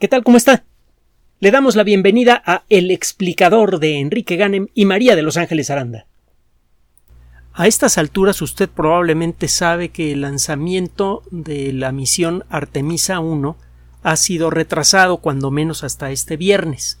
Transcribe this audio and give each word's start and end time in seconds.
¿Qué 0.00 0.08
tal? 0.08 0.24
¿Cómo 0.24 0.36
está? 0.36 0.64
Le 1.38 1.52
damos 1.52 1.76
la 1.76 1.84
bienvenida 1.84 2.42
a 2.44 2.64
El 2.68 2.90
explicador 2.90 3.78
de 3.78 4.00
Enrique 4.00 4.34
Ganem 4.34 4.66
y 4.74 4.86
María 4.86 5.14
de 5.14 5.22
Los 5.22 5.36
Ángeles 5.36 5.70
Aranda. 5.70 6.06
A 7.52 7.68
estas 7.68 7.96
alturas 7.96 8.42
usted 8.42 8.68
probablemente 8.68 9.46
sabe 9.46 9.90
que 9.90 10.10
el 10.10 10.22
lanzamiento 10.22 11.22
de 11.30 11.72
la 11.72 11.92
misión 11.92 12.44
Artemisa 12.50 13.20
1 13.20 13.56
ha 14.02 14.16
sido 14.16 14.50
retrasado 14.50 15.18
cuando 15.18 15.52
menos 15.52 15.84
hasta 15.84 16.10
este 16.10 16.36
viernes. 16.36 16.98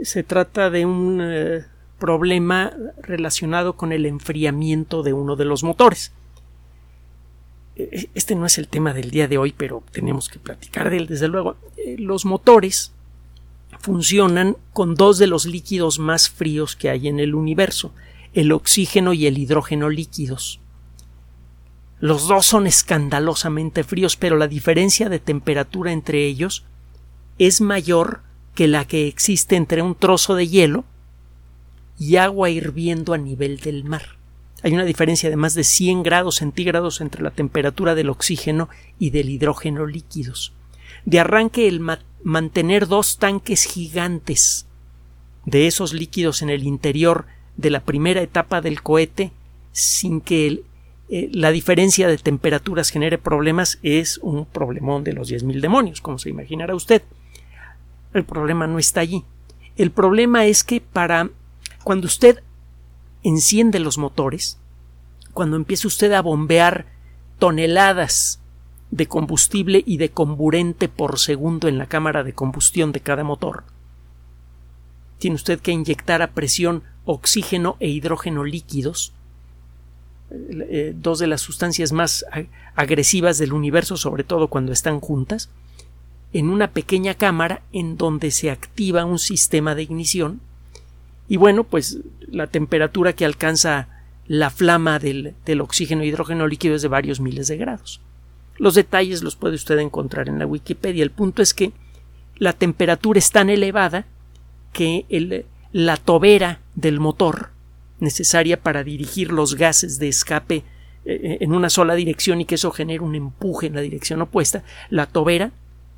Se 0.00 0.22
trata 0.22 0.70
de 0.70 0.86
un 0.86 1.20
eh, 1.22 1.66
problema 1.98 2.72
relacionado 3.02 3.76
con 3.76 3.92
el 3.92 4.06
enfriamiento 4.06 5.02
de 5.02 5.12
uno 5.12 5.36
de 5.36 5.44
los 5.44 5.62
motores. 5.62 6.12
E-, 7.92 8.10
este 8.14 8.34
no 8.34 8.46
es 8.46 8.58
el 8.58 8.68
tema 8.68 8.92
del 8.92 9.10
día 9.10 9.28
de 9.28 9.38
hoy, 9.38 9.54
pero 9.56 9.82
tenemos 9.92 10.28
que 10.28 10.38
platicar 10.38 10.90
de 10.90 10.98
él, 10.98 11.06
desde 11.06 11.28
luego. 11.28 11.56
Eh, 11.76 11.96
los 11.98 12.24
motores 12.24 12.92
funcionan 13.78 14.56
con 14.72 14.94
dos 14.94 15.18
de 15.18 15.26
los 15.26 15.46
líquidos 15.46 15.98
más 15.98 16.28
fríos 16.28 16.76
que 16.76 16.90
hay 16.90 17.08
en 17.08 17.18
el 17.18 17.34
universo, 17.34 17.92
el 18.34 18.52
oxígeno 18.52 19.12
y 19.12 19.26
el 19.26 19.38
hidrógeno 19.38 19.88
líquidos. 19.88 20.60
Los 21.98 22.28
dos 22.28 22.46
son 22.46 22.66
escandalosamente 22.66 23.84
fríos, 23.84 24.16
pero 24.16 24.36
la 24.36 24.48
diferencia 24.48 25.08
de 25.08 25.18
temperatura 25.18 25.92
entre 25.92 26.24
ellos 26.24 26.64
es 27.38 27.60
mayor 27.60 28.22
que 28.54 28.68
la 28.68 28.86
que 28.86 29.06
existe 29.06 29.56
entre 29.56 29.82
un 29.82 29.94
trozo 29.94 30.34
de 30.34 30.48
hielo 30.48 30.84
y 31.98 32.16
agua 32.16 32.50
hirviendo 32.50 33.12
a 33.12 33.18
nivel 33.18 33.58
del 33.58 33.84
mar. 33.84 34.19
Hay 34.62 34.74
una 34.74 34.84
diferencia 34.84 35.30
de 35.30 35.36
más 35.36 35.54
de 35.54 35.64
100 35.64 36.02
grados 36.02 36.36
centígrados 36.36 37.00
entre 37.00 37.22
la 37.22 37.30
temperatura 37.30 37.94
del 37.94 38.10
oxígeno 38.10 38.68
y 38.98 39.10
del 39.10 39.30
hidrógeno 39.30 39.86
líquidos. 39.86 40.52
De 41.04 41.18
arranque 41.18 41.66
el 41.66 41.80
mantener 42.22 42.86
dos 42.86 43.18
tanques 43.18 43.64
gigantes 43.64 44.66
de 45.46 45.66
esos 45.66 45.94
líquidos 45.94 46.42
en 46.42 46.50
el 46.50 46.64
interior 46.64 47.26
de 47.56 47.70
la 47.70 47.80
primera 47.80 48.20
etapa 48.20 48.60
del 48.60 48.82
cohete 48.82 49.32
sin 49.72 50.20
que 50.20 50.62
eh, 51.08 51.28
la 51.32 51.50
diferencia 51.50 52.06
de 52.06 52.18
temperaturas 52.18 52.90
genere 52.90 53.18
problemas 53.18 53.78
es 53.82 54.18
un 54.18 54.46
problemón 54.46 55.02
de 55.02 55.12
los 55.12 55.30
10.000 55.30 55.60
demonios, 55.60 56.00
como 56.00 56.18
se 56.18 56.30
imaginará 56.30 56.74
usted. 56.74 57.02
El 58.14 58.24
problema 58.24 58.66
no 58.66 58.78
está 58.78 59.00
allí. 59.00 59.24
El 59.76 59.90
problema 59.90 60.46
es 60.46 60.62
que 60.62 60.80
para 60.80 61.30
cuando 61.82 62.06
usted 62.06 62.42
enciende 63.24 63.80
los 63.80 63.98
motores, 63.98 64.59
cuando 65.32 65.56
empieza 65.56 65.88
usted 65.88 66.12
a 66.12 66.22
bombear 66.22 66.86
toneladas 67.38 68.40
de 68.90 69.06
combustible 69.06 69.82
y 69.86 69.98
de 69.98 70.10
comburente 70.10 70.88
por 70.88 71.18
segundo 71.18 71.68
en 71.68 71.78
la 71.78 71.86
cámara 71.86 72.24
de 72.24 72.32
combustión 72.32 72.92
de 72.92 73.00
cada 73.00 73.24
motor, 73.24 73.64
tiene 75.18 75.36
usted 75.36 75.60
que 75.60 75.70
inyectar 75.70 76.22
a 76.22 76.32
presión 76.32 76.82
oxígeno 77.04 77.76
e 77.78 77.88
hidrógeno 77.88 78.42
líquidos, 78.44 79.12
eh, 80.30 80.94
dos 80.96 81.18
de 81.18 81.26
las 81.26 81.40
sustancias 81.42 81.92
más 81.92 82.24
agresivas 82.74 83.38
del 83.38 83.52
universo, 83.52 83.96
sobre 83.96 84.24
todo 84.24 84.48
cuando 84.48 84.72
están 84.72 84.98
juntas, 85.00 85.50
en 86.32 86.48
una 86.48 86.70
pequeña 86.70 87.14
cámara 87.14 87.62
en 87.72 87.96
donde 87.96 88.30
se 88.30 88.50
activa 88.50 89.04
un 89.04 89.18
sistema 89.18 89.74
de 89.74 89.82
ignición. 89.82 90.40
Y 91.28 91.36
bueno, 91.36 91.64
pues 91.64 91.98
la 92.28 92.46
temperatura 92.46 93.12
que 93.12 93.24
alcanza 93.24 93.88
la 94.30 94.48
flama 94.48 95.00
del, 95.00 95.34
oxígeno 95.60 96.02
e 96.02 96.06
hidrógeno 96.06 96.46
líquido 96.46 96.76
es 96.76 96.82
de 96.82 96.88
varios 96.88 97.18
miles 97.18 97.48
de 97.48 97.56
grados. 97.56 98.00
Los 98.58 98.76
detalles 98.76 99.24
los 99.24 99.34
puede 99.34 99.56
usted 99.56 99.76
encontrar 99.80 100.28
en 100.28 100.38
la 100.38 100.46
Wikipedia. 100.46 101.02
El 101.02 101.10
punto 101.10 101.42
es 101.42 101.52
que 101.52 101.72
la 102.36 102.52
temperatura 102.52 103.18
es 103.18 103.32
tan 103.32 103.50
elevada 103.50 104.06
que 104.72 105.44
la 105.72 105.96
tobera 105.96 106.60
del 106.76 107.00
motor 107.00 107.50
necesaria 107.98 108.62
para 108.62 108.84
dirigir 108.84 109.32
los 109.32 109.56
gases 109.56 109.98
de 109.98 110.06
escape 110.06 110.58
eh, 110.58 110.62
eh, 111.04 111.38
en 111.40 111.52
una 111.52 111.68
sola 111.68 111.96
dirección 111.96 112.40
y 112.40 112.44
que 112.44 112.54
eso 112.54 112.70
genere 112.70 113.00
un 113.00 113.16
empuje 113.16 113.66
en 113.66 113.74
la 113.74 113.80
dirección 113.80 114.22
opuesta, 114.22 114.62
la 114.90 115.06
tobera 115.06 115.50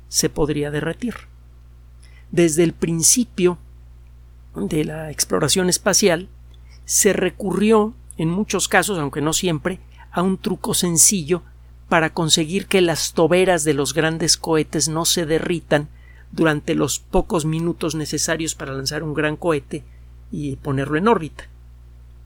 se 0.07 0.29
podría 0.29 0.71
derretir. 0.71 1.13
Desde 2.31 2.63
el 2.63 2.73
principio 2.73 3.59
de 4.55 4.85
la 4.85 5.11
exploración 5.11 5.69
espacial, 5.69 6.29
se 6.85 7.13
recurrió, 7.13 7.93
en 8.17 8.29
muchos 8.29 8.67
casos, 8.67 8.99
aunque 8.99 9.21
no 9.21 9.33
siempre, 9.33 9.79
a 10.11 10.21
un 10.21 10.37
truco 10.37 10.73
sencillo 10.73 11.41
para 11.89 12.13
conseguir 12.13 12.67
que 12.67 12.81
las 12.81 13.13
toberas 13.13 13.63
de 13.63 13.73
los 13.73 13.93
grandes 13.93 14.37
cohetes 14.37 14.89
no 14.89 15.05
se 15.05 15.25
derritan 15.25 15.89
durante 16.31 16.75
los 16.75 16.99
pocos 16.99 17.45
minutos 17.45 17.95
necesarios 17.95 18.55
para 18.55 18.73
lanzar 18.73 19.03
un 19.03 19.13
gran 19.13 19.35
cohete 19.35 19.83
y 20.31 20.55
ponerlo 20.55 20.97
en 20.97 21.07
órbita. 21.07 21.45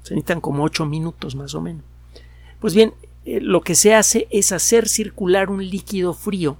Se 0.03 0.13
necesitan 0.13 0.39
como 0.39 0.63
ocho 0.63 0.85
minutos 0.85 1.35
más 1.35 1.53
o 1.55 1.61
menos. 1.61 1.83
Pues 2.59 2.73
bien, 2.73 2.93
eh, 3.25 3.41
lo 3.41 3.61
que 3.61 3.75
se 3.75 3.93
hace 3.93 4.27
es 4.31 4.51
hacer 4.53 4.87
circular 4.87 5.49
un 5.49 5.67
líquido 5.67 6.13
frío 6.13 6.57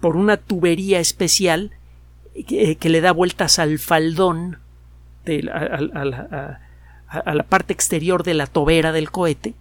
por 0.00 0.16
una 0.16 0.36
tubería 0.36 1.00
especial 1.00 1.70
que, 2.46 2.76
que 2.76 2.88
le 2.90 3.00
da 3.00 3.12
vueltas 3.12 3.58
al 3.58 3.78
faldón 3.78 4.58
la 7.10 7.42
parte 7.42 7.72
exterior 7.72 8.22
de 8.22 8.34
la 8.34 8.46
tobera 8.46 8.92
del 8.92 9.10
cohete. 9.10 9.54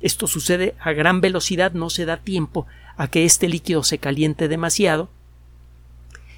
Esto 0.00 0.26
sucede 0.26 0.74
a 0.80 0.92
gran 0.92 1.20
velocidad, 1.20 1.72
no 1.72 1.90
se 1.90 2.04
da 2.04 2.18
tiempo 2.18 2.66
a 2.96 3.08
que 3.08 3.24
este 3.24 3.48
líquido 3.48 3.82
se 3.82 3.98
caliente 3.98 4.48
demasiado 4.48 5.08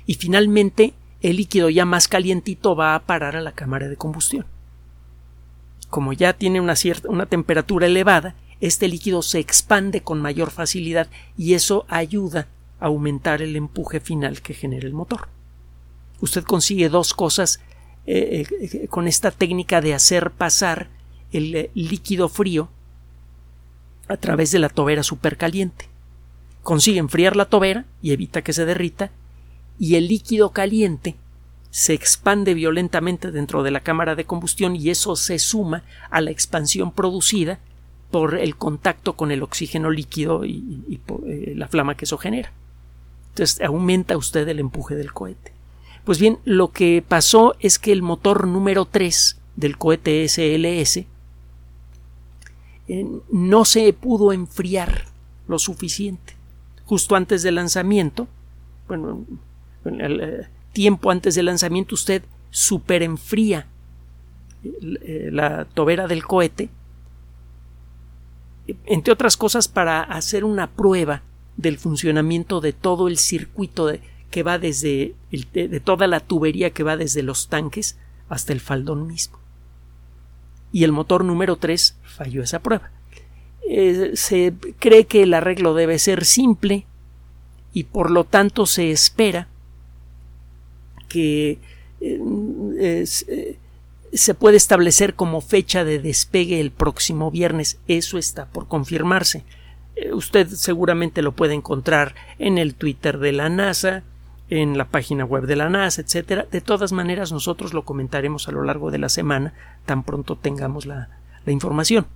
y 0.06 0.14
finalmente 0.14 0.94
el 1.20 1.36
líquido 1.36 1.68
ya 1.68 1.84
más 1.84 2.08
calientito 2.08 2.76
va 2.76 2.94
a 2.94 3.00
parar 3.00 3.36
a 3.36 3.40
la 3.40 3.52
cámara 3.52 3.88
de 3.88 3.96
combustión. 3.96 4.46
Como 5.90 6.12
ya 6.12 6.32
tiene 6.32 6.60
una 6.60 6.76
cierta 6.76 7.08
una 7.08 7.26
temperatura 7.26 7.86
elevada, 7.86 8.34
este 8.60 8.88
líquido 8.88 9.22
se 9.22 9.38
expande 9.38 10.02
con 10.02 10.20
mayor 10.20 10.50
facilidad 10.50 11.08
y 11.36 11.54
eso 11.54 11.86
ayuda 11.88 12.48
a 12.80 12.86
aumentar 12.86 13.42
el 13.42 13.56
empuje 13.56 14.00
final 14.00 14.40
que 14.42 14.54
genera 14.54 14.86
el 14.86 14.94
motor. 14.94 15.28
Usted 16.20 16.44
consigue 16.44 16.88
dos 16.88 17.14
cosas 17.14 17.60
eh, 18.10 18.46
eh, 18.62 18.88
con 18.88 19.06
esta 19.06 19.30
técnica 19.30 19.82
de 19.82 19.92
hacer 19.92 20.30
pasar 20.30 20.88
el 21.30 21.54
eh, 21.54 21.70
líquido 21.74 22.30
frío 22.30 22.70
a 24.08 24.16
través 24.16 24.50
de 24.50 24.58
la 24.58 24.70
tobera 24.70 25.02
supercaliente. 25.02 25.90
Consigue 26.62 27.00
enfriar 27.00 27.36
la 27.36 27.44
tobera 27.44 27.84
y 28.00 28.12
evita 28.12 28.40
que 28.40 28.54
se 28.54 28.64
derrita 28.64 29.10
y 29.78 29.96
el 29.96 30.08
líquido 30.08 30.52
caliente 30.52 31.16
se 31.68 31.92
expande 31.92 32.54
violentamente 32.54 33.30
dentro 33.30 33.62
de 33.62 33.72
la 33.72 33.80
cámara 33.80 34.14
de 34.14 34.24
combustión 34.24 34.74
y 34.74 34.88
eso 34.88 35.14
se 35.14 35.38
suma 35.38 35.84
a 36.08 36.22
la 36.22 36.30
expansión 36.30 36.92
producida 36.92 37.58
por 38.10 38.38
el 38.38 38.56
contacto 38.56 39.16
con 39.16 39.32
el 39.32 39.42
oxígeno 39.42 39.90
líquido 39.90 40.46
y, 40.46 40.98
la 41.54 41.68
flama 41.68 41.94
que 41.94 42.06
eso 42.06 42.16
genera. 42.16 42.54
Entonces 43.32 43.60
aumenta 43.60 44.16
usted 44.16 44.48
el 44.48 44.60
empuje 44.60 44.94
del 44.94 45.12
cohete. 45.12 45.57
Pues 46.08 46.18
bien, 46.18 46.38
lo 46.46 46.72
que 46.72 47.04
pasó 47.06 47.54
es 47.60 47.78
que 47.78 47.92
el 47.92 48.00
motor 48.00 48.46
número 48.46 48.86
3 48.86 49.38
del 49.56 49.76
cohete 49.76 50.26
SLS 50.26 51.04
eh, 52.88 53.06
no 53.30 53.66
se 53.66 53.92
pudo 53.92 54.32
enfriar 54.32 55.04
lo 55.48 55.58
suficiente. 55.58 56.34
Justo 56.86 57.14
antes 57.14 57.42
del 57.42 57.56
lanzamiento, 57.56 58.26
bueno, 58.86 59.26
eh, 59.84 60.46
tiempo 60.72 61.10
antes 61.10 61.34
del 61.34 61.44
lanzamiento 61.44 61.94
usted 61.94 62.22
superenfría 62.48 63.66
eh, 64.64 65.28
la 65.30 65.66
tobera 65.66 66.06
del 66.06 66.24
cohete, 66.24 66.70
entre 68.86 69.12
otras 69.12 69.36
cosas 69.36 69.68
para 69.68 70.00
hacer 70.04 70.46
una 70.46 70.70
prueba 70.70 71.20
del 71.58 71.76
funcionamiento 71.76 72.62
de 72.62 72.72
todo 72.72 73.08
el 73.08 73.18
circuito 73.18 73.84
de, 73.88 74.00
que 74.30 74.42
va 74.42 74.58
desde 74.58 75.14
de 75.52 75.80
toda 75.80 76.06
la 76.06 76.20
tubería 76.20 76.70
que 76.70 76.82
va 76.82 76.96
desde 76.96 77.22
los 77.22 77.48
tanques 77.48 77.96
hasta 78.28 78.52
el 78.52 78.60
faldón 78.60 79.06
mismo. 79.06 79.38
Y 80.72 80.84
el 80.84 80.92
motor 80.92 81.24
número 81.24 81.56
3 81.56 81.96
falló 82.02 82.42
esa 82.42 82.60
prueba. 82.60 82.90
Eh, 83.70 84.12
se 84.14 84.54
cree 84.78 85.06
que 85.06 85.22
el 85.22 85.34
arreglo 85.34 85.74
debe 85.74 85.98
ser 85.98 86.24
simple 86.24 86.86
y 87.74 87.84
por 87.84 88.10
lo 88.10 88.24
tanto 88.24 88.64
se 88.64 88.90
espera 88.90 89.48
que 91.06 91.58
eh, 92.00 92.18
eh, 92.78 93.56
se 94.12 94.34
puede 94.34 94.56
establecer 94.56 95.14
como 95.14 95.42
fecha 95.42 95.84
de 95.84 95.98
despegue 95.98 96.60
el 96.60 96.70
próximo 96.70 97.30
viernes. 97.30 97.78
Eso 97.88 98.16
está 98.16 98.46
por 98.46 98.68
confirmarse. 98.68 99.44
usted 100.12 100.48
seguramente 100.48 101.20
lo 101.20 101.32
puede 101.32 101.54
encontrar 101.54 102.14
en 102.38 102.56
el 102.56 102.74
Twitter 102.74 103.18
de 103.18 103.32
la 103.32 103.50
NASA, 103.50 104.02
en 104.50 104.78
la 104.78 104.86
página 104.86 105.24
web 105.24 105.46
de 105.46 105.56
la 105.56 105.68
NASA, 105.68 106.00
etcétera. 106.00 106.46
De 106.50 106.60
todas 106.60 106.92
maneras, 106.92 107.32
nosotros 107.32 107.74
lo 107.74 107.84
comentaremos 107.84 108.48
a 108.48 108.52
lo 108.52 108.62
largo 108.62 108.90
de 108.90 108.98
la 108.98 109.08
semana, 109.08 109.54
tan 109.84 110.02
pronto 110.02 110.36
tengamos 110.36 110.86
la, 110.86 111.08
información. 111.46 112.06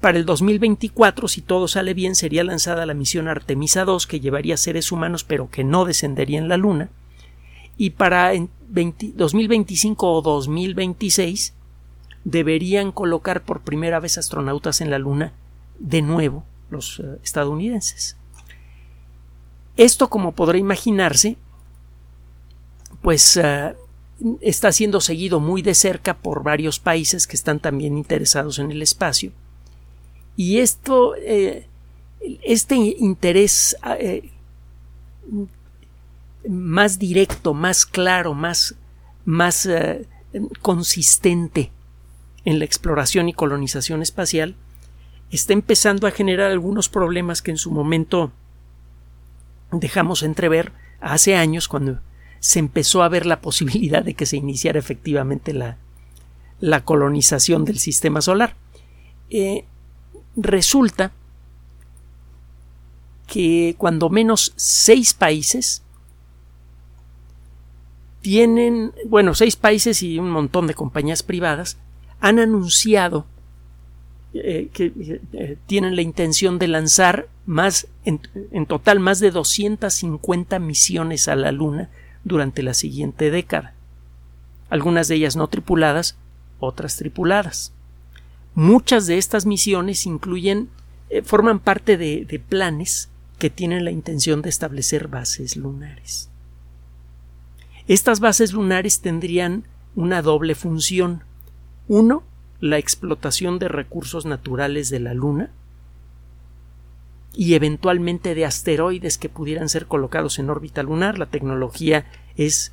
para 0.00 0.16
el 0.16 0.24
2024, 0.24 1.26
si 1.26 1.40
todo 1.40 1.66
sale 1.66 1.92
bien, 1.92 2.14
sería 2.14 2.44
lanzada 2.44 2.86
la 2.86 2.94
misión 2.94 3.26
Artemisa 3.26 3.84
2, 3.84 4.06
que 4.06 4.20
llevaría 4.20 4.56
seres 4.56 4.92
humanos, 4.92 5.24
pero 5.24 5.50
que 5.50 5.64
no 5.64 5.84
descendería 5.84 6.38
en 6.38 6.48
la 6.48 6.56
Luna. 6.56 6.88
Y 7.76 7.90
para 7.90 8.32
2025 8.68 10.12
o 10.12 10.22
2026 10.22 11.54
deberían 12.24 12.92
colocar 12.92 13.42
por 13.42 13.60
primera 13.60 14.00
vez 14.00 14.18
astronautas 14.18 14.80
en 14.80 14.90
la 14.90 14.98
Luna 14.98 15.32
de 15.78 16.02
nuevo 16.02 16.44
los 16.70 17.00
eh, 17.00 17.18
estadounidenses. 17.22 18.16
Esto, 19.76 20.08
como 20.08 20.32
podrá 20.32 20.58
imaginarse, 20.58 21.36
pues 23.02 23.36
eh, 23.36 23.74
está 24.40 24.72
siendo 24.72 25.00
seguido 25.00 25.38
muy 25.38 25.62
de 25.62 25.74
cerca 25.74 26.16
por 26.16 26.42
varios 26.42 26.78
países 26.78 27.26
que 27.26 27.36
están 27.36 27.60
también 27.60 27.98
interesados 27.98 28.58
en 28.58 28.70
el 28.70 28.80
espacio. 28.82 29.32
Y 30.34 30.58
esto, 30.58 31.14
eh, 31.16 31.66
este 32.42 32.74
interés 32.74 33.76
eh, 33.98 34.30
más 36.48 36.98
directo, 36.98 37.52
más 37.52 37.84
claro, 37.84 38.34
más, 38.34 38.74
más 39.24 39.68
consistente 40.62 41.70
en 42.44 42.58
la 42.58 42.64
exploración 42.64 43.28
y 43.28 43.34
colonización 43.34 44.02
espacial, 44.02 44.54
está 45.30 45.52
empezando 45.52 46.06
a 46.06 46.12
generar 46.12 46.50
algunos 46.50 46.88
problemas 46.88 47.42
que 47.42 47.50
en 47.50 47.58
su 47.58 47.70
momento 47.70 48.32
dejamos 49.80 50.22
entrever 50.22 50.72
hace 51.00 51.36
años 51.36 51.68
cuando 51.68 52.00
se 52.40 52.58
empezó 52.58 53.02
a 53.02 53.08
ver 53.08 53.26
la 53.26 53.40
posibilidad 53.40 54.02
de 54.02 54.14
que 54.14 54.26
se 54.26 54.36
iniciara 54.36 54.78
efectivamente 54.78 55.52
la, 55.52 55.78
la 56.60 56.84
colonización 56.84 57.64
del 57.64 57.78
sistema 57.78 58.20
solar. 58.20 58.56
Eh, 59.30 59.64
resulta 60.36 61.12
que 63.26 63.74
cuando 63.78 64.08
menos 64.08 64.52
seis 64.56 65.12
países 65.12 65.82
tienen, 68.20 68.92
bueno, 69.06 69.34
seis 69.34 69.56
países 69.56 70.02
y 70.02 70.18
un 70.18 70.30
montón 70.30 70.66
de 70.66 70.74
compañías 70.74 71.22
privadas 71.22 71.78
han 72.20 72.38
anunciado 72.38 73.26
eh, 74.42 74.68
que 74.72 74.92
eh, 75.32 75.56
tienen 75.66 75.96
la 75.96 76.02
intención 76.02 76.58
de 76.58 76.68
lanzar 76.68 77.28
más, 77.46 77.88
en, 78.04 78.20
en, 78.50 78.66
total, 78.66 79.00
más 79.00 79.20
de 79.20 79.30
250 79.30 80.58
misiones 80.58 81.28
a 81.28 81.36
la 81.36 81.52
Luna 81.52 81.90
durante 82.24 82.62
la 82.62 82.74
siguiente 82.74 83.30
década, 83.30 83.74
algunas 84.68 85.08
de 85.08 85.16
ellas 85.16 85.36
no 85.36 85.48
tripuladas, 85.48 86.16
otras 86.58 86.96
tripuladas. 86.96 87.72
Muchas 88.54 89.06
de 89.06 89.18
estas 89.18 89.46
misiones 89.46 90.06
incluyen, 90.06 90.68
eh, 91.10 91.22
forman 91.22 91.60
parte 91.60 91.96
de, 91.96 92.24
de 92.24 92.38
planes 92.38 93.08
que 93.38 93.50
tienen 93.50 93.84
la 93.84 93.90
intención 93.90 94.42
de 94.42 94.48
establecer 94.48 95.08
bases 95.08 95.56
lunares. 95.56 96.30
Estas 97.86 98.18
bases 98.20 98.52
lunares 98.52 99.00
tendrían 99.00 99.64
una 99.94 100.22
doble 100.22 100.54
función. 100.54 101.22
Uno, 101.86 102.24
la 102.60 102.78
explotación 102.78 103.58
de 103.58 103.68
recursos 103.68 104.26
naturales 104.26 104.90
de 104.90 105.00
la 105.00 105.14
Luna, 105.14 105.50
y 107.36 107.54
eventualmente 107.54 108.34
de 108.34 108.46
asteroides 108.46 109.18
que 109.18 109.28
pudieran 109.28 109.68
ser 109.68 109.86
colocados 109.86 110.38
en 110.38 110.48
órbita 110.48 110.82
lunar. 110.82 111.18
La 111.18 111.26
tecnología 111.26 112.06
es 112.36 112.72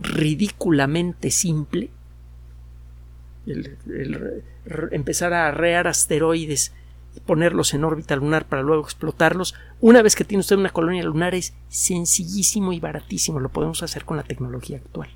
ridículamente 0.00 1.30
simple. 1.30 1.90
empezar 4.92 5.34
a 5.34 5.48
arrear 5.48 5.88
asteroides 5.88 6.72
y 7.14 7.20
ponerlos 7.20 7.74
en 7.74 7.84
órbita 7.84 8.16
lunar 8.16 8.46
para 8.46 8.62
luego 8.62 8.82
explotarlos. 8.82 9.54
Una 9.80 10.00
vez 10.00 10.16
que 10.16 10.24
tiene 10.24 10.40
usted 10.40 10.56
una 10.56 10.70
colonia 10.70 11.02
lunar 11.02 11.34
es 11.34 11.52
sencillísimo 11.68 12.72
y 12.72 12.80
baratísimo. 12.80 13.40
Lo 13.40 13.50
podemos 13.50 13.82
hacer 13.82 14.06
con 14.06 14.16
la 14.16 14.22
tecnología 14.22 14.78
actual. 14.78 15.10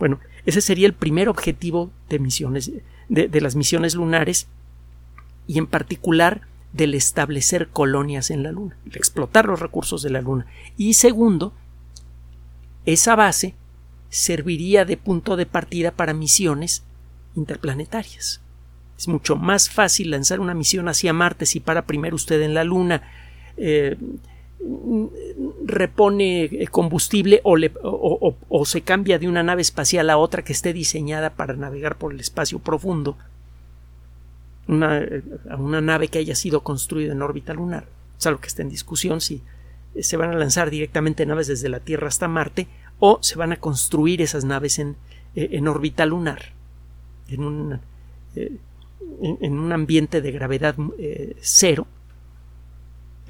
Bueno, 0.00 0.18
ese 0.46 0.60
sería 0.62 0.88
el 0.88 0.94
primer 0.94 1.28
objetivo 1.28 1.92
de 2.08 2.18
misiones, 2.18 2.72
de 3.10 3.40
las 3.40 3.56
misiones 3.56 3.94
lunares 3.94 4.46
y 5.46 5.58
en 5.58 5.66
particular 5.66 6.42
del 6.72 6.94
establecer 6.94 7.68
colonias 7.68 8.30
en 8.30 8.42
la 8.42 8.52
Luna, 8.52 8.76
el 8.86 8.96
explotar 8.96 9.46
los 9.46 9.60
recursos 9.60 10.02
de 10.02 10.10
la 10.10 10.20
Luna. 10.20 10.46
Y 10.76 10.94
segundo, 10.94 11.52
esa 12.86 13.16
base 13.16 13.54
serviría 14.08 14.84
de 14.84 14.96
punto 14.96 15.36
de 15.36 15.46
partida 15.46 15.90
para 15.90 16.14
misiones 16.14 16.84
interplanetarias. 17.34 18.40
Es 18.98 19.08
mucho 19.08 19.36
más 19.36 19.70
fácil 19.70 20.10
lanzar 20.10 20.40
una 20.40 20.54
misión 20.54 20.88
hacia 20.88 21.12
Marte 21.12 21.46
si 21.46 21.58
para 21.60 21.86
primero 21.86 22.16
usted 22.16 22.42
en 22.42 22.54
la 22.54 22.64
Luna 22.64 23.02
eh, 23.56 23.96
repone 25.64 26.50
combustible 26.70 27.40
o, 27.44 28.64
se 28.64 28.82
cambia 28.82 29.18
de 29.18 29.28
una 29.28 29.42
nave 29.42 29.62
espacial 29.62 30.10
a 30.10 30.18
otra 30.18 30.44
que 30.44 30.52
esté 30.52 30.72
diseñada 30.72 31.30
para 31.30 31.54
navegar 31.54 31.96
por 31.96 32.12
el 32.12 32.20
espacio 32.20 32.58
profundo 32.58 33.16
una, 34.68 35.02
a 35.48 35.56
una 35.56 35.80
nave 35.80 36.08
que 36.08 36.18
haya 36.18 36.34
sido 36.34 36.62
construida 36.62 37.12
en 37.12 37.22
órbita 37.22 37.54
lunar. 37.54 37.86
Es 38.18 38.26
algo 38.26 38.40
que 38.40 38.48
está 38.48 38.62
en 38.62 38.68
discusión 38.68 39.20
si 39.20 39.42
se 39.98 40.16
van 40.16 40.30
a 40.30 40.38
lanzar 40.38 40.70
directamente 40.70 41.26
naves 41.26 41.48
desde 41.48 41.68
la 41.68 41.80
Tierra 41.80 42.08
hasta 42.08 42.28
Marte 42.28 42.68
o 42.98 43.18
se 43.22 43.36
van 43.36 43.52
a 43.52 43.56
construir 43.56 44.22
esas 44.22 44.44
naves 44.44 44.78
en, 44.78 44.96
eh, 45.34 45.48
en 45.52 45.66
órbita 45.68 46.06
lunar, 46.06 46.52
en 47.28 47.42
un, 47.42 47.80
eh, 48.36 48.56
en, 49.40 49.58
un 49.58 49.72
ambiente 49.72 50.20
de 50.20 50.32
gravedad 50.32 50.76
eh, 50.98 51.36
cero. 51.40 51.86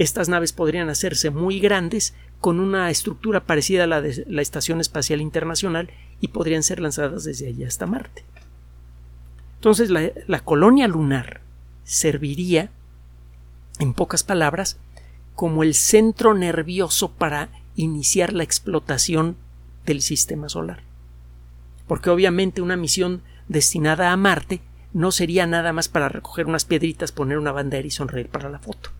Estas 0.00 0.30
naves 0.30 0.54
podrían 0.54 0.88
hacerse 0.88 1.28
muy 1.28 1.60
grandes 1.60 2.14
con 2.40 2.58
una 2.58 2.88
estructura 2.88 3.44
parecida 3.44 3.84
a 3.84 3.86
la 3.86 4.00
de 4.00 4.24
la 4.30 4.40
Estación 4.40 4.80
Espacial 4.80 5.20
Internacional 5.20 5.90
y 6.22 6.28
podrían 6.28 6.62
ser 6.62 6.80
lanzadas 6.80 7.24
desde 7.24 7.48
allí 7.48 7.64
hasta 7.64 7.84
Marte. 7.84 8.24
Entonces 9.56 9.90
la, 9.90 10.40
colonia 10.40 10.88
lunar 10.88 11.42
serviría, 11.84 12.70
en 13.78 13.92
pocas 13.92 14.24
palabras, 14.24 14.78
como 15.34 15.62
el 15.62 15.74
centro 15.74 16.32
nervioso 16.32 17.10
para 17.10 17.50
iniciar 17.76 18.32
la 18.32 18.42
explotación 18.42 19.36
del 19.84 20.00
sistema 20.00 20.48
solar. 20.48 20.80
Porque 21.86 22.08
obviamente 22.08 22.62
una 22.62 22.78
misión 22.78 23.20
destinada 23.48 24.12
a 24.12 24.16
Marte 24.16 24.62
no 24.94 25.12
sería 25.12 25.46
nada 25.46 25.74
más 25.74 25.88
para 25.90 26.08
recoger 26.08 26.46
unas 26.46 26.64
piedritas, 26.64 27.12
poner 27.12 27.36
una 27.36 27.52
bandera 27.52 27.86
y 27.86 27.90
sonreír 27.90 28.30
para 28.30 28.48
la 28.48 28.60
foto. 28.60 28.92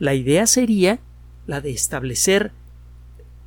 La 0.00 0.14
idea 0.14 0.46
sería 0.46 0.98
la 1.46 1.60
de 1.60 1.70
establecer 1.70 2.52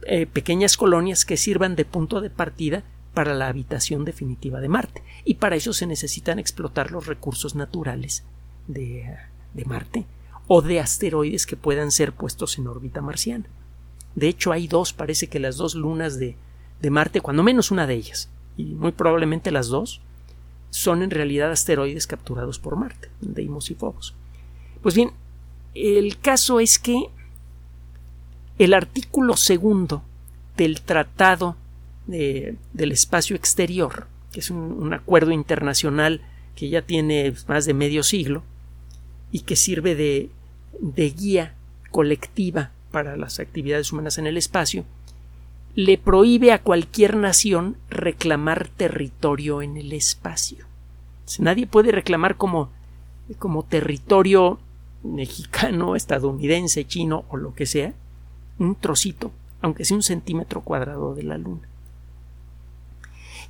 eh, 0.03 0.27
pequeñas 0.27 0.77
colonias 0.77 1.25
que 1.25 1.35
sirvan 1.35 1.75
de 1.75 1.83
punto 1.83 2.21
de 2.21 2.29
partida 2.29 2.83
para 3.15 3.33
la 3.33 3.47
habitación 3.47 4.05
definitiva 4.05 4.61
de 4.61 4.69
Marte. 4.69 5.01
Y 5.25 5.35
para 5.35 5.55
eso 5.55 5.73
se 5.73 5.87
necesitan 5.87 6.37
explotar 6.37 6.91
los 6.91 7.07
recursos 7.07 7.55
naturales 7.55 8.23
de, 8.67 9.17
Marte 9.65 10.05
o 10.47 10.61
de 10.61 10.79
asteroides 10.79 11.47
que 11.47 11.57
puedan 11.57 11.91
ser 11.91 12.13
puestos 12.13 12.59
en 12.59 12.67
órbita 12.67 13.01
marciana. 13.01 13.45
De 14.13 14.27
hecho, 14.27 14.51
hay 14.51 14.67
dos, 14.67 14.93
parece 14.93 15.29
que 15.29 15.39
las 15.39 15.57
dos 15.57 15.73
lunas 15.73 16.19
de, 16.19 16.35
de 16.81 16.89
Marte, 16.91 17.21
cuando 17.21 17.41
menos 17.41 17.71
una 17.71 17.87
de 17.87 17.95
ellas, 17.95 18.29
y 18.57 18.65
muy 18.65 18.91
probablemente 18.91 19.49
las 19.49 19.69
dos, 19.69 20.01
son 20.69 21.01
en 21.01 21.09
realidad 21.09 21.51
asteroides 21.51 22.05
capturados 22.05 22.59
por 22.59 22.75
Marte, 22.75 23.09
Deimos 23.21 23.71
y 23.71 23.73
Phobos. 23.73 24.13
Pues 24.83 24.93
bien, 24.93 25.13
el 25.75 26.19
caso 26.19 26.59
es 26.59 26.79
que 26.79 27.07
el 28.59 28.73
artículo 28.73 29.35
segundo 29.37 30.03
del 30.57 30.81
Tratado 30.81 31.55
del 32.05 32.91
espacio 32.91 33.35
exterior, 33.35 34.07
que 34.31 34.41
es 34.41 34.49
un, 34.49 34.93
acuerdo 34.93 35.31
internacional 35.31 36.21
que 36.55 36.69
ya 36.69 36.81
tiene 36.81 37.33
más 37.47 37.65
de 37.65 37.73
medio 37.73 38.03
siglo 38.03 38.43
y 39.31 39.41
que 39.41 39.55
sirve 39.55 39.95
de, 39.95 40.29
de 40.79 41.09
guía 41.09 41.55
colectiva 41.91 42.71
para 42.91 43.15
las 43.15 43.39
actividades 43.39 43.91
humanas 43.91 44.17
en 44.17 44.27
el 44.27 44.37
espacio, 44.37 44.85
le 45.75 45.97
prohíbe 45.97 46.51
a 46.51 46.61
cualquier 46.61 47.15
nación 47.15 47.77
reclamar 47.89 48.67
territorio 48.67 49.61
en 49.61 49.77
el 49.77 49.93
espacio. 49.93 50.65
Nadie 51.39 51.65
puede 51.65 51.91
reclamar 51.91 52.35
como, 52.35 52.69
como 53.39 53.63
territorio 53.63 54.59
mexicano, 55.03 55.95
estadounidense, 55.95 56.85
chino 56.85 57.25
o 57.29 57.37
lo 57.37 57.53
que 57.53 57.65
sea, 57.65 57.93
un 58.59 58.75
trocito, 58.75 59.31
aunque 59.61 59.85
sea 59.85 59.97
un 59.97 60.03
centímetro 60.03 60.61
cuadrado 60.61 61.13
de 61.15 61.23
la 61.23 61.37
Luna. 61.37 61.67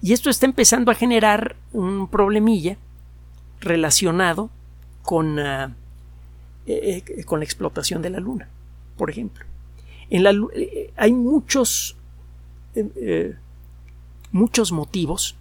Y 0.02 0.12
esto 0.14 0.30
está 0.30 0.46
empezando 0.46 0.92
a 0.92 0.96
generar 0.96 1.56
un 1.72 2.08
problemilla 2.10 2.78
relacionado 3.62 4.50
con, 5.02 5.40
ah, 5.40 5.74
eh, 6.66 7.04
eh, 7.08 7.24
con 7.24 7.40
la 7.40 7.46
explotación 7.46 8.02
de 8.02 8.10
la 8.10 8.20
Luna, 8.20 8.50
por 8.98 9.10
ejemplo. 9.10 9.46
Eh, 10.10 10.92
hay 10.96 11.14
muchos, 11.14 11.96
muchos 14.32 14.72
motivos 14.72 15.36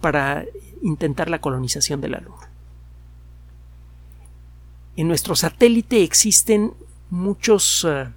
para 0.00 0.44
intentar 0.82 1.28
la 1.28 1.40
colonización 1.40 2.00
de 2.00 2.08
la 2.08 2.20
Luna. 2.20 2.48
En 4.96 5.08
nuestro 5.08 5.36
satélite 5.36 6.02
existen 6.02 6.72
muchos 7.10 7.84
uh, 7.84 8.08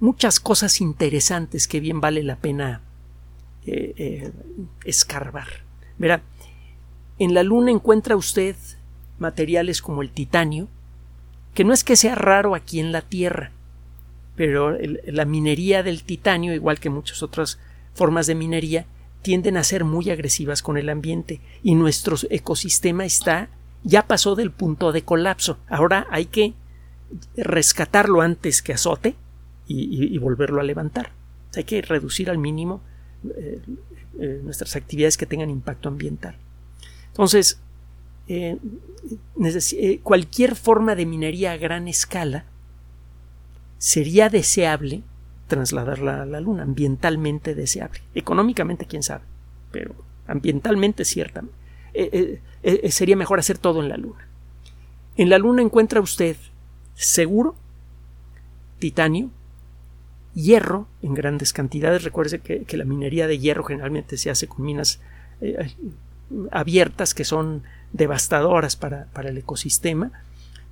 muchas 0.00 0.40
cosas 0.40 0.80
interesantes 0.80 1.68
que 1.68 1.80
bien 1.80 2.00
vale 2.00 2.22
la 2.22 2.36
pena 2.36 2.80
eh, 3.66 3.94
eh, 3.96 4.32
escarbar. 4.84 5.46
Verá, 5.98 6.22
en 7.18 7.34
la 7.34 7.42
Luna 7.42 7.70
encuentra 7.70 8.16
usted 8.16 8.56
materiales 9.18 9.82
como 9.82 10.00
el 10.00 10.10
titanio, 10.10 10.68
que 11.54 11.64
no 11.64 11.74
es 11.74 11.84
que 11.84 11.96
sea 11.96 12.14
raro 12.14 12.54
aquí 12.54 12.80
en 12.80 12.92
la 12.92 13.02
Tierra, 13.02 13.52
pero 14.36 14.78
la 15.04 15.26
minería 15.26 15.82
del 15.82 16.02
titanio, 16.02 16.54
igual 16.54 16.80
que 16.80 16.88
muchas 16.88 17.22
otras 17.22 17.58
formas 17.92 18.26
de 18.26 18.34
minería, 18.34 18.86
tienden 19.20 19.58
a 19.58 19.64
ser 19.64 19.84
muy 19.84 20.08
agresivas 20.08 20.62
con 20.62 20.78
el 20.78 20.88
ambiente 20.88 21.42
y 21.62 21.74
nuestro 21.74 22.16
ecosistema 22.30 23.04
está 23.04 23.50
ya 23.82 24.06
pasó 24.06 24.34
del 24.34 24.50
punto 24.50 24.92
de 24.92 25.02
colapso. 25.02 25.58
Ahora 25.68 26.06
hay 26.10 26.26
que 26.26 26.54
rescatarlo 27.36 28.20
antes 28.20 28.62
que 28.62 28.72
azote 28.72 29.16
y, 29.66 30.18
volverlo 30.18 30.60
a 30.60 30.64
levantar. 30.64 31.12
Hay 31.56 31.64
que 31.64 31.80
reducir 31.82 32.28
al 32.30 32.38
mínimo 32.38 32.80
eh, 33.36 33.60
eh, 34.18 34.40
nuestras 34.42 34.74
actividades 34.76 35.16
que 35.16 35.26
tengan 35.26 35.50
impacto 35.50 35.88
ambiental. 35.88 36.36
Entonces, 37.08 37.60
eh, 38.28 38.58
cualquier 40.02 40.56
forma 40.56 40.94
de 40.94 41.06
minería 41.06 41.52
a 41.52 41.56
gran 41.56 41.88
escala 41.88 42.44
sería 43.78 44.28
deseable 44.28 45.02
trasladarla 45.48 46.22
a 46.22 46.26
la 46.26 46.40
Luna, 46.40 46.62
ambientalmente 46.62 47.54
deseable. 47.54 48.00
Económicamente, 48.14 48.86
quién 48.86 49.02
sabe, 49.02 49.24
pero 49.72 49.94
ambientalmente 50.26 51.04
cierta. 51.92 52.90
sería 52.90 53.16
mejor 53.16 53.38
hacer 53.38 53.58
todo 53.58 53.82
en 53.82 53.88
la 53.88 53.96
Luna. 53.96 54.26
En 55.16 55.28
la 55.28 55.38
Luna 55.38 55.62
encuentra 55.62 56.00
usted 56.00 56.36
seguro 56.94 57.54
titanio, 58.78 59.30
hierro 60.34 60.88
en 61.02 61.14
grandes 61.14 61.52
cantidades. 61.52 62.04
Recuerde 62.04 62.40
que, 62.40 62.76
la 62.76 62.84
minería 62.84 63.26
de 63.26 63.38
hierro 63.38 63.64
generalmente 63.64 64.16
se 64.16 64.30
hace 64.30 64.46
con 64.46 64.64
minas 64.64 65.00
eh, 65.40 65.74
abiertas 66.50 67.14
que 67.14 67.24
son 67.24 67.62
devastadoras 67.92 68.76
para, 68.76 69.08
el 69.24 69.38
ecosistema. 69.38 70.10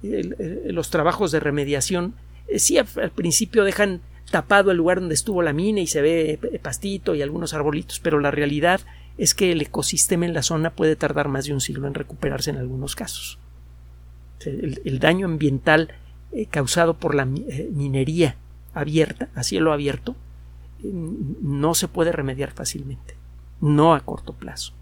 los 0.03 0.91
trabajos 0.91 1.33
de 1.33 1.41
remediación 1.41 2.15
eh, 2.49 2.59
sí 2.59 2.79
al, 2.79 2.87
principio 3.11 3.65
dejan 3.65 4.01
tapado 4.31 4.71
el 4.71 4.77
lugar 4.77 5.01
donde 5.01 5.15
estuvo 5.15 5.43
la 5.43 5.53
mina 5.53 5.81
y 5.81 5.87
se 5.87 6.03
ve 6.03 6.39
eh, 6.43 6.59
pastito 6.59 7.15
y 7.15 7.23
algunos 7.23 7.55
arbolitos, 7.55 8.01
pero 8.01 8.21
la 8.21 8.31
realidad 8.31 8.81
es 9.19 9.35
que 9.35 9.53
el 9.53 9.61
ecosistema 9.61 10.25
en 10.25 10.33
la 10.33 10.43
zona 10.43 10.71
puede 10.71 10.97
tardar 10.97 11.29
más 11.29 11.45
de 11.45 11.53
un 11.53 11.61
siglo 11.61 11.87
en 11.89 11.95
recuperarse 11.95 12.51
en 12.51 12.57
algunos 12.57 12.95
casos. 12.97 13.39
El, 14.45 15.01
daño 15.01 15.27
ambiental 15.27 15.93
causado 16.51 16.95
por 16.95 17.17
la 17.17 17.25
minería 17.27 18.37
abierta, 18.73 19.29
a 19.35 19.43
cielo 19.43 19.73
abierto, 19.73 20.15
no 20.83 21.75
se 21.75 21.89
puede 21.89 22.13
remediar 22.13 22.53
fácilmente, 22.53 23.17
no 23.61 23.95
a 23.95 24.01
corto 24.01 24.33
plazo. 24.33 24.73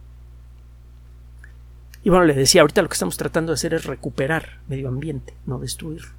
Y 2.04 2.10
bueno, 2.10 2.26
le 2.26 2.34
decía, 2.34 2.60
ahorita 2.60 2.82
lo 2.82 2.88
que 2.88 2.94
estamos 2.94 3.16
tratando 3.16 3.52
de 3.52 3.54
hacer 3.54 3.74
es 3.74 3.84
recuperar 3.84 4.60
medio 4.68 4.88
ambiente, 4.88 5.34
no 5.46 5.58
destruirlo. 5.58 6.10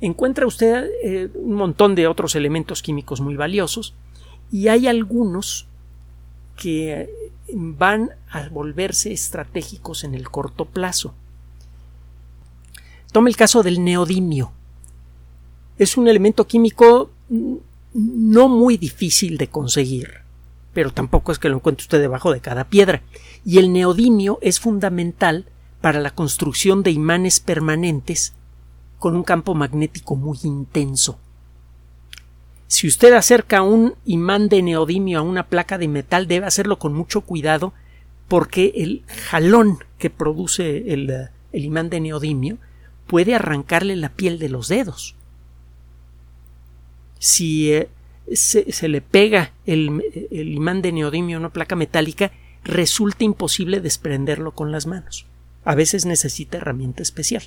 Encuentra 0.00 0.46
usted 0.46 0.90
eh, 1.04 1.30
un 1.34 1.54
montón 1.54 1.94
de 1.94 2.08
otros 2.08 2.34
elementos 2.34 2.82
químicos 2.82 3.20
muy 3.20 3.36
valiosos 3.36 3.94
y 4.50 4.66
hay 4.66 4.88
algunos 4.88 5.68
que 6.56 7.08
van 7.54 8.10
a 8.30 8.48
volverse 8.48 9.12
estratégicos 9.12 10.04
en 10.04 10.14
el 10.14 10.28
corto 10.30 10.64
plazo. 10.64 11.14
Tome 13.12 13.30
el 13.30 13.36
caso 13.36 13.62
del 13.62 13.84
neodimio 13.84 14.52
es 15.78 15.96
un 15.96 16.08
elemento 16.08 16.46
químico 16.46 17.10
no 17.94 18.48
muy 18.48 18.76
difícil 18.76 19.38
de 19.38 19.48
conseguir, 19.48 20.20
pero 20.72 20.92
tampoco 20.92 21.32
es 21.32 21.38
que 21.38 21.48
lo 21.48 21.56
encuentre 21.56 21.82
usted 21.82 22.00
debajo 22.00 22.32
de 22.32 22.40
cada 22.40 22.64
piedra. 22.64 23.02
Y 23.44 23.58
el 23.58 23.72
neodimio 23.72 24.38
es 24.42 24.60
fundamental 24.60 25.46
para 25.80 26.00
la 26.00 26.10
construcción 26.10 26.82
de 26.82 26.92
imanes 26.92 27.40
permanentes 27.40 28.34
con 28.98 29.16
un 29.16 29.24
campo 29.24 29.54
magnético 29.54 30.14
muy 30.14 30.38
intenso. 30.44 31.18
Si 32.72 32.86
usted 32.88 33.12
acerca 33.12 33.62
un 33.62 33.94
imán 34.06 34.48
de 34.48 34.62
neodimio 34.62 35.18
a 35.18 35.22
una 35.22 35.48
placa 35.48 35.76
de 35.76 35.88
metal, 35.88 36.26
debe 36.26 36.46
hacerlo 36.46 36.78
con 36.78 36.94
mucho 36.94 37.20
cuidado 37.20 37.74
porque 38.28 38.72
el 38.76 39.02
jalón 39.28 39.78
que 39.98 40.08
produce 40.08 40.92
el, 40.92 41.28
el 41.52 41.64
imán 41.64 41.90
de 41.90 42.00
neodimio 42.00 42.56
puede 43.06 43.34
arrancarle 43.34 43.94
la 43.96 44.08
piel 44.08 44.38
de 44.38 44.48
los 44.48 44.68
dedos 44.68 45.16
si 47.22 47.72
eh, 47.72 47.88
se, 48.32 48.88
le 48.88 49.00
pega 49.00 49.52
el, 49.64 50.02
imán 50.32 50.82
de 50.82 50.90
neodimio 50.90 51.36
a 51.36 51.40
una 51.40 51.52
placa 51.52 51.76
metálica, 51.76 52.32
resulta 52.64 53.22
imposible 53.22 53.80
desprenderlo 53.80 54.56
con 54.56 54.72
las 54.72 54.86
manos. 54.88 55.26
A 55.64 55.76
veces 55.76 56.04
necesita 56.04 56.56
herramienta 56.56 57.00
especial. 57.00 57.44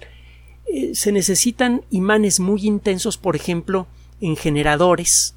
Eh, 0.73 0.95
se 0.95 1.11
necesitan 1.11 1.81
imanes 1.89 2.39
muy 2.39 2.65
intensos, 2.65 3.17
por 3.17 3.35
ejemplo, 3.35 3.85
en 4.21 4.35
generadores, 4.35 5.35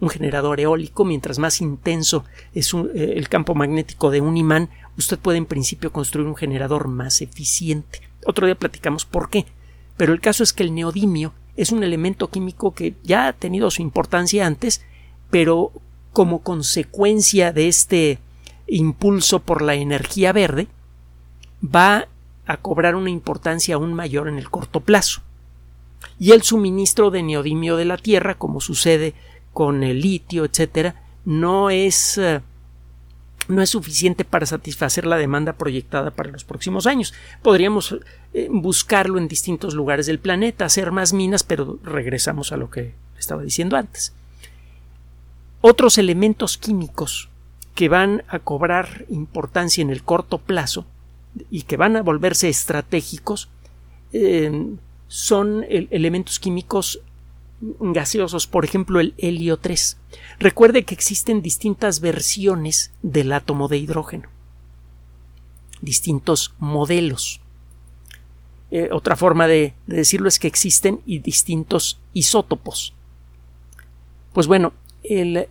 un 0.00 0.08
generador 0.08 0.60
eólico, 0.60 1.04
mientras 1.04 1.38
más 1.38 1.60
intenso 1.60 2.24
es 2.54 2.72
eh, 2.74 3.14
el 3.16 3.28
campo 3.28 3.54
magnético 3.54 4.10
de 4.10 4.20
un 4.20 4.36
imán, 4.36 4.70
usted 4.96 5.18
puede 5.18 5.38
en 5.38 5.46
principio 5.46 5.92
construir 5.92 6.26
un 6.26 6.36
generador 6.36 6.88
más 6.88 7.20
eficiente. 7.20 8.00
Otro 8.24 8.46
día 8.46 8.54
platicamos 8.54 9.04
por 9.04 9.30
qué. 9.30 9.46
Pero 9.96 10.12
el 10.14 10.20
caso 10.20 10.42
es 10.42 10.52
que 10.52 10.62
el 10.62 10.74
neodimio 10.74 11.34
es 11.56 11.72
un 11.72 11.82
elemento 11.82 12.30
químico 12.30 12.72
que 12.72 12.94
ya 13.02 13.28
ha 13.28 13.32
tenido 13.34 13.70
su 13.70 13.82
importancia 13.82 14.46
antes, 14.46 14.82
pero 15.28 15.72
como 16.12 16.40
consecuencia 16.40 17.52
de 17.52 17.68
este 17.68 18.18
impulso 18.66 19.40
por 19.40 19.60
la 19.60 19.74
energía 19.74 20.32
verde, 20.32 20.68
va 21.62 22.08
a 22.46 22.56
cobrar 22.56 22.94
una 22.94 23.10
importancia 23.10 23.74
aún 23.74 23.92
mayor 23.92 24.28
en 24.28 24.38
el 24.38 24.48
corto 24.48 24.80
plazo. 24.80 25.20
Y 26.18 26.32
el 26.32 26.42
suministro 26.42 27.10
de 27.10 27.22
neodimio 27.22 27.76
de 27.76 27.84
la 27.84 27.96
Tierra, 27.96 28.34
como 28.34 28.60
sucede 28.60 29.14
con 29.52 29.82
el 29.82 30.00
litio, 30.00 30.44
etcétera, 30.44 31.02
no 31.24 31.70
es 31.70 32.18
eh, 32.18 32.40
no 33.50 33.62
es 33.62 33.70
suficiente 33.70 34.24
para 34.24 34.46
satisfacer 34.46 35.06
la 35.06 35.16
demanda 35.16 35.54
proyectada 35.54 36.10
para 36.10 36.30
los 36.30 36.44
próximos 36.44 36.86
años. 36.86 37.12
Podríamos 37.42 37.96
eh, 38.32 38.48
buscarlo 38.50 39.18
en 39.18 39.28
distintos 39.28 39.74
lugares 39.74 40.06
del 40.06 40.18
planeta, 40.18 40.64
hacer 40.64 40.92
más 40.92 41.12
minas, 41.12 41.42
pero 41.42 41.78
regresamos 41.82 42.52
a 42.52 42.56
lo 42.56 42.70
que 42.70 42.94
estaba 43.18 43.42
diciendo 43.42 43.76
antes. 43.76 44.12
Otros 45.60 45.98
elementos 45.98 46.56
químicos 46.56 47.28
que 47.74 47.88
van 47.88 48.22
a 48.28 48.38
cobrar 48.38 49.04
importancia 49.08 49.82
en 49.82 49.90
el 49.90 50.02
corto 50.02 50.38
plazo 50.38 50.86
y 51.50 51.62
que 51.62 51.76
van 51.76 51.96
a 51.96 52.02
volverse 52.02 52.48
estratégicos 52.48 53.48
eh, 54.12 54.76
son 55.10 55.66
elementos 55.68 56.38
químicos 56.38 57.00
gaseosos, 57.60 58.46
por 58.46 58.64
ejemplo 58.64 59.00
el 59.00 59.12
helio 59.18 59.56
3. 59.56 59.98
Recuerde 60.38 60.84
que 60.84 60.94
existen 60.94 61.42
distintas 61.42 61.98
versiones 61.98 62.92
del 63.02 63.32
átomo 63.32 63.66
de 63.66 63.78
hidrógeno, 63.78 64.28
distintos 65.82 66.54
modelos. 66.60 67.40
Eh, 68.70 68.90
otra 68.92 69.16
forma 69.16 69.48
de, 69.48 69.74
decirlo 69.88 70.28
es 70.28 70.38
que 70.38 70.46
existen 70.46 71.00
y 71.04 71.18
distintos 71.18 71.98
isótopos. 72.12 72.94
Pues 74.32 74.46
bueno, 74.46 74.72
el, 75.02 75.48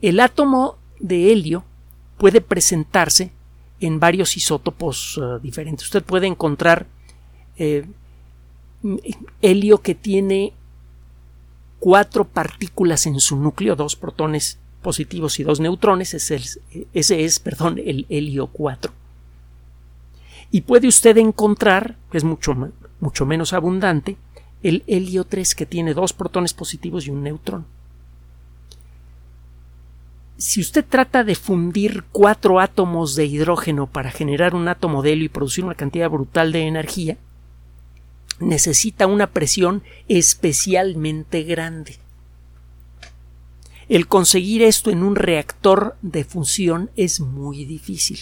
el 0.00 0.20
átomo 0.20 0.78
de 1.00 1.32
helio 1.32 1.64
puede 2.18 2.40
presentarse 2.40 3.32
en 3.80 3.98
varios 3.98 4.36
isótopos 4.36 5.20
eh, 5.20 5.40
diferentes. 5.42 5.86
Usted 5.86 6.04
puede 6.04 6.28
encontrar 6.28 6.86
eh, 7.58 7.84
helio 9.42 9.78
que 9.78 9.94
tiene 9.94 10.52
cuatro 11.78 12.24
partículas 12.24 13.06
en 13.06 13.20
su 13.20 13.36
núcleo, 13.36 13.76
dos 13.76 13.96
protones 13.96 14.58
positivos 14.82 15.40
y 15.40 15.42
dos 15.42 15.60
neutrones, 15.60 16.14
ese 16.14 16.36
es, 16.36 16.60
ese 16.92 17.24
es 17.24 17.40
perdón, 17.40 17.78
el 17.84 18.06
helio 18.08 18.46
4. 18.48 18.92
Y 20.50 20.60
puede 20.60 20.86
usted 20.86 21.16
encontrar, 21.16 21.96
que 22.10 22.18
es 22.18 22.24
mucho, 22.24 22.54
mucho 23.00 23.26
menos 23.26 23.52
abundante, 23.52 24.16
el 24.62 24.84
helio 24.86 25.24
3 25.24 25.54
que 25.54 25.66
tiene 25.66 25.92
dos 25.92 26.12
protones 26.12 26.54
positivos 26.54 27.06
y 27.06 27.10
un 27.10 27.22
neutrón. 27.22 27.66
Si 30.38 30.60
usted 30.60 30.84
trata 30.86 31.24
de 31.24 31.34
fundir 31.34 32.04
cuatro 32.12 32.60
átomos 32.60 33.16
de 33.16 33.24
hidrógeno 33.24 33.86
para 33.86 34.10
generar 34.10 34.54
un 34.54 34.68
átomo 34.68 35.02
de 35.02 35.14
helio 35.14 35.24
y 35.24 35.30
producir 35.30 35.64
una 35.64 35.74
cantidad 35.74 36.10
brutal 36.10 36.52
de 36.52 36.66
energía, 36.66 37.16
necesita 38.40 39.06
una 39.06 39.28
presión 39.28 39.82
especialmente 40.08 41.42
grande. 41.42 41.98
El 43.88 44.08
conseguir 44.08 44.62
esto 44.62 44.90
en 44.90 45.02
un 45.02 45.14
reactor 45.14 45.96
de 46.02 46.24
fusión 46.24 46.90
es 46.96 47.20
muy 47.20 47.64
difícil. 47.64 48.18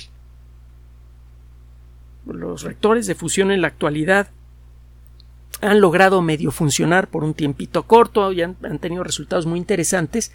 los 2.26 2.62
reactores 2.62 3.06
de 3.06 3.14
fusión 3.14 3.50
en 3.50 3.60
la 3.60 3.68
actualidad 3.68 4.30
han 5.60 5.80
logrado 5.80 6.20
medio 6.22 6.50
funcionar 6.50 7.08
por 7.08 7.24
un 7.24 7.34
tiempito 7.34 7.84
corto 7.84 8.32
y 8.32 8.42
han, 8.42 8.56
han 8.62 8.78
tenido 8.78 9.04
resultados 9.04 9.46
muy 9.46 9.58
interesantes, 9.58 10.32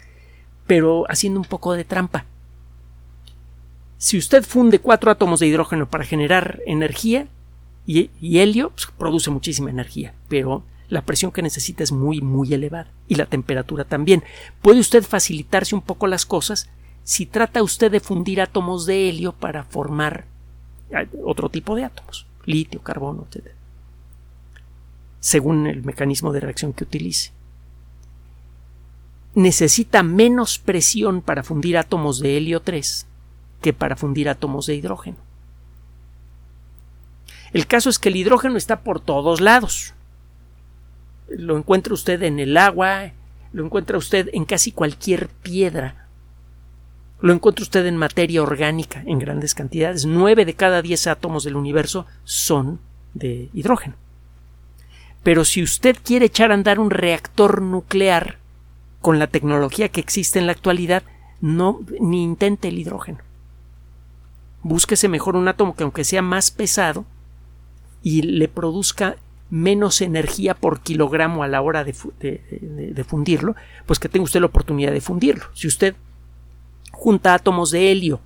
pero 0.66 1.04
haciendo 1.08 1.40
un 1.40 1.46
poco 1.46 1.74
de 1.74 1.84
trampa. 1.84 2.24
Si 3.98 4.16
usted 4.18 4.44
funde 4.44 4.78
cuatro 4.78 5.10
átomos 5.10 5.40
de 5.40 5.46
hidrógeno 5.46 5.88
para 5.88 6.04
generar 6.04 6.60
energía 6.66 7.28
y, 7.92 8.38
helio, 8.38 8.70
pues, 8.70 8.86
produce 8.96 9.30
muchísima 9.30 9.70
energía, 9.70 10.14
pero 10.28 10.62
la 10.88 11.02
presión 11.02 11.32
que 11.32 11.42
necesita 11.42 11.82
es 11.82 11.92
muy, 11.92 12.20
muy 12.20 12.52
elevada 12.52 12.92
y 13.08 13.16
la 13.16 13.26
temperatura 13.26 13.84
también. 13.84 14.22
Puede 14.62 14.80
usted 14.80 15.02
facilitarse 15.02 15.74
un 15.74 15.82
poco 15.82 16.06
las 16.06 16.26
cosas 16.26 16.68
si 17.02 17.26
trata 17.26 17.62
usted 17.62 17.90
de 17.90 18.00
fundir 18.00 18.40
átomos 18.40 18.86
de 18.86 19.08
helio 19.08 19.32
para 19.32 19.64
formar 19.64 20.26
eh, 20.90 21.08
otro 21.24 21.48
tipo 21.48 21.74
de 21.74 21.84
átomos, 21.84 22.26
litio, 22.44 22.80
carbono, 22.80 23.26
etc. 23.30 23.48
Según 25.18 25.66
el 25.66 25.82
mecanismo 25.82 26.32
de 26.32 26.40
reacción 26.40 26.72
que 26.72 26.84
utilice. 26.84 27.32
Necesita 29.34 30.02
menos 30.02 30.58
presión 30.58 31.22
para 31.22 31.42
fundir 31.42 31.78
átomos 31.78 32.20
de 32.20 32.36
helio 32.36 32.60
3 32.60 33.06
que 33.62 33.72
para 33.72 33.96
fundir 33.96 34.28
átomos 34.28 34.66
de 34.66 34.74
hidrógeno. 34.74 35.29
El 37.52 37.66
caso 37.66 37.90
es 37.90 37.98
que 37.98 38.08
el 38.08 38.16
hidrógeno 38.16 38.56
está 38.56 38.80
por 38.80 39.00
todos 39.00 39.40
lados. 39.40 39.94
Lo 41.28 41.56
encuentra 41.56 41.94
usted 41.94 42.22
en 42.22 42.38
el 42.38 42.56
agua, 42.56 43.12
lo 43.52 43.64
encuentra 43.64 43.98
usted 43.98 44.28
en 44.32 44.44
casi 44.44 44.72
cualquier 44.72 45.28
piedra. 45.28 46.06
Lo 47.20 47.32
encuentra 47.32 47.62
usted 47.62 47.86
en 47.86 47.96
materia 47.96 48.42
orgánica 48.42 49.02
en 49.04 49.18
grandes 49.18 49.54
cantidades. 49.54 50.06
Nueve 50.06 50.44
de 50.44 50.54
cada 50.54 50.80
diez 50.80 51.06
átomos 51.06 51.44
del 51.44 51.56
universo 51.56 52.06
son 52.24 52.80
de 53.14 53.50
hidrógeno. 53.52 53.94
Pero 55.22 55.44
si 55.44 55.62
usted 55.62 55.96
quiere 56.02 56.26
echar 56.26 56.50
a 56.50 56.54
andar 56.54 56.78
un 56.78 56.90
reactor 56.90 57.60
nuclear 57.60 58.38
con 59.00 59.18
la 59.18 59.26
tecnología 59.26 59.88
que 59.88 60.00
existe 60.00 60.38
en 60.38 60.46
la 60.46 60.52
actualidad, 60.52 61.02
no 61.40 61.80
ni 62.00 62.22
intente 62.22 62.68
el 62.68 62.78
hidrógeno. 62.78 63.18
Búsquese 64.62 65.08
mejor 65.08 65.36
un 65.36 65.48
átomo 65.48 65.74
que 65.74 65.82
aunque 65.82 66.04
sea 66.04 66.22
más 66.22 66.50
pesado 66.50 67.04
y 68.02 68.22
le 68.22 68.48
produzca 68.48 69.16
menos 69.50 70.00
energía 70.00 70.54
por 70.54 70.80
kilogramo 70.80 71.42
a 71.42 71.48
la 71.48 71.60
hora 71.60 71.84
de, 71.84 71.92
fundirlo, 73.04 73.56
pues 73.86 73.98
que 73.98 74.08
tenga 74.08 74.24
usted 74.24 74.40
la 74.40 74.46
oportunidad 74.46 74.92
de 74.92 75.00
fundirlo. 75.00 75.44
Si 75.54 75.66
usted 75.66 75.94
junta 76.92 77.34
átomos 77.34 77.70
de 77.70 77.90
helio 77.90 78.20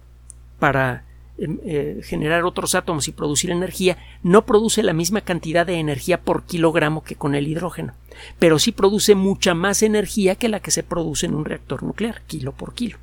para 0.59 1.05
em, 1.39 1.59
eh, 1.65 2.01
generar 2.05 2.45
otros 2.45 2.75
átomos 2.75 3.09
y 3.09 3.13
producir 3.13 3.51
energía, 3.51 3.97
no 4.23 4.45
produce 4.45 4.83
la 4.83 4.93
misma 4.93 5.23
cantidad 5.23 5.67
de 5.67 5.79
energía 5.79 6.21
por 6.21 6.45
kilogramo 6.45 7.03
que 7.03 7.17
con 7.17 7.35
el 7.35 7.49
hidrógeno, 7.49 7.95
pero 8.39 8.59
sí 8.59 8.73
produce 8.73 9.15
mucha 9.15 9.55
más 9.55 9.83
energía 9.83 10.37
que 10.37 10.49
la 10.49 10.61
que 10.61 10.71
se 10.71 10.83
produce 10.83 11.27
en 11.27 11.35
un 11.35 11.47
reactor 11.47 11.83
nuclear, 11.83 12.23
kilo 12.27 12.53
por 12.53 12.75
kilo 12.75 12.99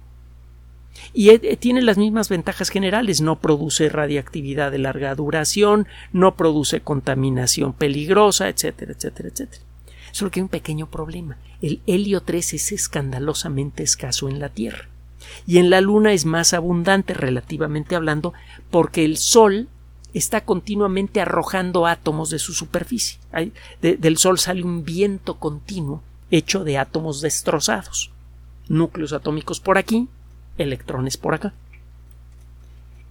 y 1.14 1.30
eh, 1.30 1.40
eh, 1.44 1.58
tiene 1.58 1.82
las 1.82 1.98
mismas 1.98 2.30
ventajas 2.30 2.70
generales. 2.70 3.22
No 3.22 3.40
produce 3.40 3.90
radiactividad 3.90 4.72
de 4.72 4.80
larga 4.80 5.14
duración, 5.16 5.88
no 6.14 6.36
produce 6.36 6.82
contaminación 6.82 7.74
peligrosa, 7.74 8.50
etcétera, 8.50 8.94
etcétera, 8.94 9.30
etcétera. 9.30 9.64
Solo 10.12 10.32
que 10.32 10.40
hay 10.40 10.44
un 10.44 10.50
pequeño 10.50 10.88
problema. 10.88 11.38
El 11.62 11.82
helio 11.88 12.22
3 12.22 12.54
es 12.54 12.72
escandalosamente 12.72 13.84
escaso 13.84 14.30
en 14.30 14.40
la 14.40 14.50
Tierra. 14.50 14.88
Y 15.48 15.58
en 15.60 15.70
la 15.70 15.82
Luna 15.82 16.14
es 16.14 16.26
más 16.26 16.54
abundante, 16.54 17.14
relativamente 17.14 17.96
hablando, 17.96 18.34
porque 18.70 19.06
el 19.06 19.18
Sol 19.18 19.70
está 20.14 20.42
continuamente 20.42 21.22
arrojando 21.22 21.88
átomos 21.88 22.30
de 22.30 22.40
su 22.40 22.54
superficie. 22.54 23.20
del 23.82 24.18
Sol 24.18 24.40
sale 24.40 24.64
un 24.64 24.84
viento 24.84 25.36
continuo 25.36 26.04
hecho 26.32 26.64
de 26.64 26.78
átomos 26.78 27.22
destrozados. 27.22 28.12
Núcleos 28.68 29.14
atómicos 29.14 29.60
por 29.60 29.78
aquí, 29.78 30.08
electrones 30.58 31.18
por 31.18 31.34
acá. 31.34 31.54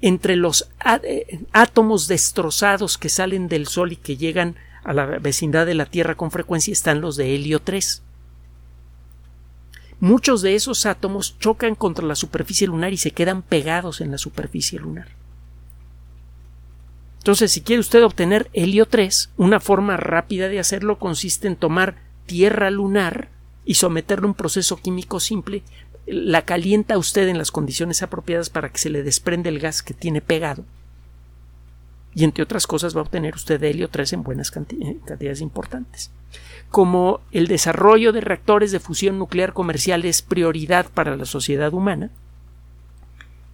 Entre 0.00 0.36
los 0.36 0.70
eh, 1.02 1.40
átomos 1.52 2.08
destrozados 2.08 2.96
que 2.96 3.08
salen 3.08 3.48
del 3.48 3.66
Sol 3.66 3.92
y 3.92 3.96
que 3.96 4.16
llegan 4.16 4.56
a 4.82 4.92
la 4.92 5.06
vecindad 5.06 5.66
de 5.66 5.74
la 5.74 5.86
Tierra 5.86 6.14
con 6.14 6.30
frecuencia 6.30 6.72
están 6.72 7.00
los 7.00 7.16
de 7.16 7.34
helio 7.34 7.60
3. 7.60 8.02
Muchos 10.00 10.40
de 10.40 10.54
esos 10.54 10.86
átomos 10.86 11.38
chocan 11.38 11.74
contra 11.74 12.06
la 12.06 12.14
superficie 12.14 12.66
lunar 12.66 12.92
y 12.94 12.96
se 12.96 13.10
quedan 13.10 13.42
pegados 13.42 14.00
en 14.00 14.10
la 14.10 14.18
superficie 14.18 14.78
lunar. 14.78 15.08
Entonces, 17.18 17.52
si 17.52 17.60
quiere 17.60 17.80
usted 17.80 18.02
obtener 18.02 18.48
helio 18.54 18.86
3, 18.86 19.30
una 19.36 19.60
forma 19.60 19.98
rápida 19.98 20.48
de 20.48 20.58
hacerlo 20.58 20.98
consiste 20.98 21.48
en 21.48 21.56
tomar 21.56 21.96
tierra 22.24 22.70
lunar 22.70 23.28
y 23.66 23.74
someterlo 23.74 24.26
a 24.26 24.30
un 24.30 24.34
proceso 24.34 24.78
químico 24.78 25.20
simple 25.20 25.62
la 26.12 26.42
calienta 26.42 26.98
usted 26.98 27.28
en 27.28 27.38
las 27.38 27.50
condiciones 27.50 28.02
apropiadas 28.02 28.50
para 28.50 28.70
que 28.70 28.78
se 28.78 28.90
le 28.90 29.02
desprende 29.02 29.48
el 29.48 29.60
gas 29.60 29.82
que 29.82 29.94
tiene 29.94 30.20
pegado. 30.20 30.64
Y 32.14 32.24
entre 32.24 32.42
otras 32.42 32.66
cosas 32.66 32.94
va 32.96 33.00
a 33.00 33.04
obtener 33.04 33.34
usted 33.34 33.62
helio 33.62 33.88
3 33.88 34.14
en 34.14 34.22
buenas 34.22 34.50
cantidades 34.50 35.40
importantes. 35.40 36.10
Como 36.68 37.20
el 37.30 37.46
desarrollo 37.46 38.12
de 38.12 38.20
reactores 38.20 38.72
de 38.72 38.80
fusión 38.80 39.18
nuclear 39.18 39.52
comercial 39.52 40.04
es 40.04 40.22
prioridad 40.22 40.86
para 40.92 41.16
la 41.16 41.24
sociedad 41.24 41.72
humana, 41.72 42.10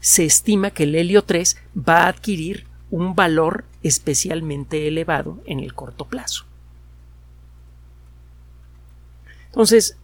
se 0.00 0.24
estima 0.24 0.70
que 0.70 0.84
el 0.84 0.94
helio 0.94 1.24
3 1.24 1.58
va 1.76 2.04
a 2.04 2.08
adquirir 2.08 2.66
un 2.90 3.14
valor 3.14 3.64
especialmente 3.82 4.88
elevado 4.88 5.42
en 5.46 5.60
el 5.60 5.74
corto 5.74 6.06
plazo. 6.06 6.44
Entonces, 9.46 9.96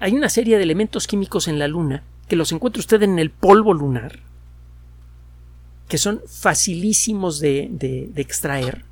hay 0.00 0.12
una 0.12 0.28
serie 0.28 0.58
de 0.58 0.64
elementos 0.64 1.06
químicos 1.06 1.48
en 1.48 1.58
la 1.58 1.66
Luna 1.66 2.02
que 2.28 2.36
los 2.36 2.52
encuentra 2.52 2.80
usted 2.80 3.02
en 3.02 3.18
el 3.18 3.30
polvo 3.30 3.72
lunar, 3.72 4.20
que 5.88 5.98
son 5.98 6.20
facilísimos 6.26 7.40
de, 7.40 8.10
extraer, 8.16 8.84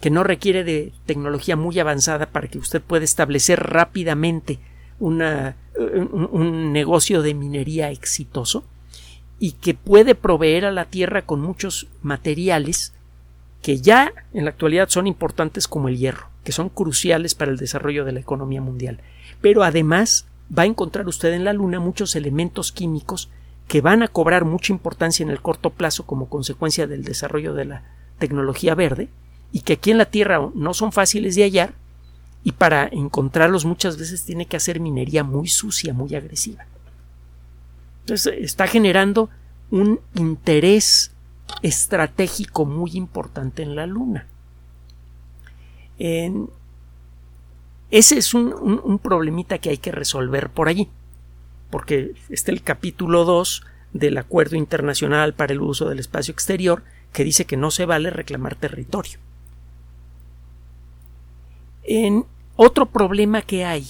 que 0.00 0.10
no 0.10 0.24
requiere 0.24 0.64
de 0.64 0.92
tecnología 1.06 1.56
muy 1.56 1.78
avanzada 1.78 2.26
para 2.26 2.48
que 2.48 2.58
usted 2.58 2.80
pueda 2.80 3.04
establecer 3.04 3.60
rápidamente 3.60 4.60
una, 4.98 5.56
un, 5.76 6.28
un, 6.32 6.72
negocio 6.72 7.22
de 7.22 7.34
minería 7.34 7.90
exitoso 7.90 8.64
y 9.38 9.52
que 9.52 9.74
puede 9.74 10.14
proveer 10.14 10.64
a 10.64 10.72
la 10.72 10.84
Tierra 10.84 11.22
con 11.22 11.40
muchos 11.40 11.88
materiales 12.02 12.92
que 13.62 13.80
ya 13.80 14.12
en 14.32 14.44
la 14.44 14.50
actualidad 14.50 14.88
son 14.88 15.06
importantes 15.06 15.66
como 15.68 15.88
el 15.88 15.98
hierro, 15.98 16.28
que 16.44 16.52
son 16.52 16.68
cruciales 16.68 17.34
para 17.34 17.50
el 17.50 17.56
desarrollo 17.56 18.04
de 18.04 18.12
la 18.12 18.20
economía 18.20 18.60
mundial 18.60 19.00
pero 19.42 19.62
además 19.64 20.24
va 20.56 20.62
a 20.62 20.66
encontrar 20.66 21.06
usted 21.06 21.34
en 21.34 21.44
la 21.44 21.52
Luna 21.52 21.80
muchos 21.80 22.16
elementos 22.16 22.72
químicos 22.72 23.28
que 23.68 23.82
van 23.82 24.02
a 24.02 24.08
cobrar 24.08 24.44
mucha 24.44 24.72
importancia 24.72 25.22
en 25.22 25.30
el 25.30 25.42
corto 25.42 25.70
plazo 25.70 26.06
como 26.06 26.28
consecuencia 26.28 26.86
del 26.86 27.04
desarrollo 27.04 27.52
de 27.52 27.66
la 27.66 27.82
tecnología 28.18 28.74
verde 28.74 29.08
y 29.50 29.60
que 29.60 29.74
aquí 29.74 29.90
en 29.90 29.98
la 29.98 30.06
Tierra 30.06 30.40
no 30.54 30.72
son 30.72 30.92
fáciles 30.92 31.34
de 31.34 31.42
hallar 31.42 31.74
y 32.44 32.52
para 32.52 32.88
encontrarlos 32.90 33.64
muchas 33.64 33.98
veces 33.98 34.24
tiene 34.24 34.46
que 34.46 34.56
hacer 34.56 34.80
minería 34.80 35.24
muy 35.24 35.48
sucia, 35.48 35.92
muy 35.92 36.14
agresiva. 36.14 36.66
Entonces 38.00 38.34
está 38.38 38.66
generando 38.66 39.30
un 39.70 40.00
interés 40.14 41.12
estratégico 41.62 42.64
muy 42.64 42.92
importante 42.94 43.62
en 43.62 43.76
la 43.76 43.86
Luna. 43.86 44.26
En, 45.98 46.48
ese 47.92 48.16
es 48.16 48.32
un, 48.32 48.98
problemita 49.02 49.58
que 49.58 49.68
hay 49.68 49.76
que 49.76 49.92
resolver 49.92 50.48
por 50.48 50.68
allí, 50.68 50.88
porque 51.68 52.14
está 52.30 52.50
el 52.50 52.62
capítulo 52.62 53.26
2 53.26 53.64
del 53.92 54.16
Acuerdo 54.16 54.56
Internacional 54.56 55.34
para 55.34 55.52
el 55.52 55.60
Uso 55.60 55.90
del 55.90 55.98
Espacio 55.98 56.32
Exterior, 56.32 56.82
que 57.12 57.22
dice 57.22 57.44
que 57.44 57.58
no 57.58 57.70
se 57.70 57.84
vale 57.84 58.08
reclamar 58.08 58.54
territorio. 58.54 59.18
En 61.82 62.24
otro 62.56 62.86
problema 62.86 63.42
que 63.42 63.66
hay 63.66 63.86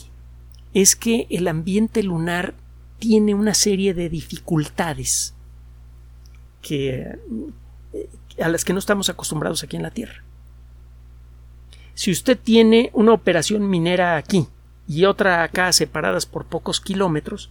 es 0.74 0.96
que 0.96 1.28
el 1.30 1.46
ambiente 1.46 2.02
lunar 2.02 2.54
tiene 2.98 3.34
una 3.36 3.54
serie 3.54 3.94
de 3.94 4.08
dificultades 4.08 5.32
que, 6.60 7.18
eh, 7.92 8.08
a 8.42 8.48
las 8.48 8.64
que 8.64 8.72
no 8.72 8.80
estamos 8.80 9.08
acostumbrados 9.08 9.62
aquí 9.62 9.76
en 9.76 9.84
la 9.84 9.92
Tierra. 9.92 10.24
Si 11.94 12.10
usted 12.10 12.38
tiene 12.38 12.90
una 12.94 13.12
operación 13.12 13.68
minera 13.68 14.16
aquí 14.16 14.46
y 14.88 15.04
otra 15.04 15.42
acá 15.42 15.72
separadas 15.72 16.26
por 16.26 16.46
pocos 16.46 16.80
kilómetros, 16.80 17.50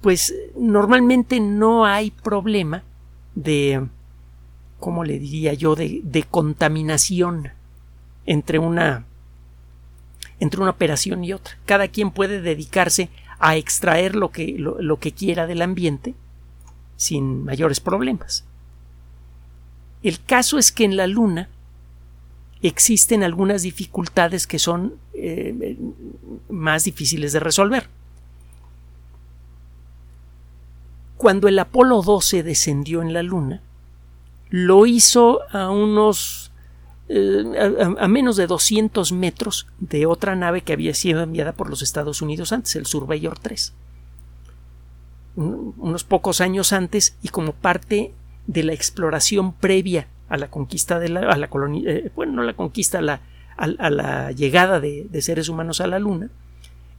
pues 0.00 0.34
normalmente 0.56 1.40
no 1.40 1.86
hay 1.86 2.10
problema 2.10 2.82
de, 3.34 3.86
¿cómo 4.78 5.04
le 5.04 5.18
diría 5.18 5.54
yo?, 5.54 5.74
de, 5.74 6.26
contaminación 6.30 7.50
entre 8.26 8.58
una, 8.58 9.06
entre 10.40 10.60
una 10.60 10.70
operación 10.70 11.24
y 11.24 11.32
otra. 11.32 11.56
Cada 11.64 11.88
quien 11.88 12.10
puede 12.10 12.42
dedicarse 12.42 13.08
a 13.38 13.56
extraer 13.56 14.14
lo 14.14 14.30
que, 14.30 14.54
lo 14.58 14.98
que 14.98 15.12
quiera 15.12 15.46
del 15.46 15.62
ambiente 15.62 16.14
sin 16.96 17.44
mayores 17.44 17.80
problemas. 17.80 18.44
El 20.02 20.22
caso 20.22 20.58
es 20.58 20.70
que 20.70 20.84
en 20.84 20.96
la 20.96 21.06
Luna 21.06 21.48
existen 22.68 23.22
algunas 23.22 23.62
dificultades 23.62 24.46
que 24.46 24.58
son 24.58 24.94
eh, 25.12 25.76
más 26.48 26.84
difíciles 26.84 27.32
de 27.32 27.40
resolver. 27.40 27.88
Cuando 31.18 31.48
el 31.48 31.58
Apolo 31.58 32.02
12 32.02 32.42
descendió 32.42 33.02
en 33.02 33.12
la 33.12 33.22
Luna, 33.22 33.60
lo 34.50 34.86
hizo 34.86 35.40
a 35.52 35.70
unos 35.70 36.52
eh, 37.08 37.96
a, 37.98 38.08
menos 38.08 38.36
de 38.36 38.46
200 38.46 39.12
metros 39.12 39.66
de 39.78 40.06
otra 40.06 40.34
nave 40.34 40.62
que 40.62 40.72
había 40.72 40.94
sido 40.94 41.22
enviada 41.22 41.52
por 41.52 41.68
los 41.68 41.82
Estados 41.82 42.22
Unidos 42.22 42.52
antes, 42.52 42.76
el 42.76 42.86
Surveyor 42.86 43.38
3. 43.38 43.74
unos 45.36 46.04
pocos 46.04 46.40
años 46.40 46.72
antes 46.72 47.16
y 47.22 47.28
como 47.28 47.52
parte 47.52 48.14
de 48.46 48.62
la 48.62 48.72
exploración 48.72 49.52
previa 49.52 50.08
a 50.34 50.36
la 50.36 50.48
conquista 50.50 50.98
de 50.98 51.08
la, 51.08 51.20
a 51.20 51.36
la 51.36 51.48
eh, 51.86 52.10
bueno, 52.16 52.32
no 52.32 52.42
la 52.42 52.54
conquista, 52.54 53.00
la, 53.00 53.20
a, 53.56 53.68
la 53.68 54.32
llegada 54.32 54.80
de, 54.80 55.08
seres 55.22 55.48
humanos 55.48 55.80
a 55.80 55.86
la 55.86 56.00
Luna, 56.00 56.28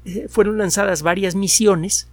eh, 0.06 0.28
fueron 0.30 0.58
lanzadas 0.58 1.02
varias 1.02 1.36
misiones 1.36 2.08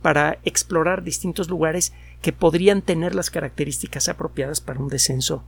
para 0.00 0.38
explorar 0.44 1.04
distintos 1.04 1.50
lugares 1.50 1.92
que 2.22 2.32
podrían 2.32 2.80
tener 2.80 3.14
las 3.14 3.30
características 3.30 4.08
apropiadas 4.08 4.62
para 4.62 4.80
un 4.80 4.88
descenso 4.88 5.44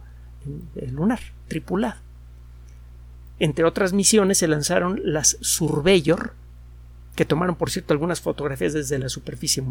eh, 0.77 0.89
lunar 0.91 1.21
tripulado. 1.49 2.01
Entre 3.39 3.65
otras 3.65 3.95
misiones 3.95 4.39
se 4.39 4.47
lanzaron 4.47 5.01
las 5.05 5.39
Surveyor, 5.41 6.35
que 7.17 7.25
tomaron, 7.25 7.57
por 7.57 7.71
cierto, 7.71 7.95
algunas 7.95 8.21
fotografías 8.21 8.75
desde 8.75 8.99
la 8.99 9.09
superficie 9.09 9.63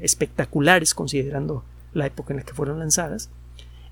espectaculares, 0.00 0.92
considerando 0.92 1.64
la 1.92 2.06
época 2.06 2.32
en 2.32 2.38
la 2.38 2.44
que 2.44 2.54
fueron 2.54 2.78
lanzadas. 2.78 3.30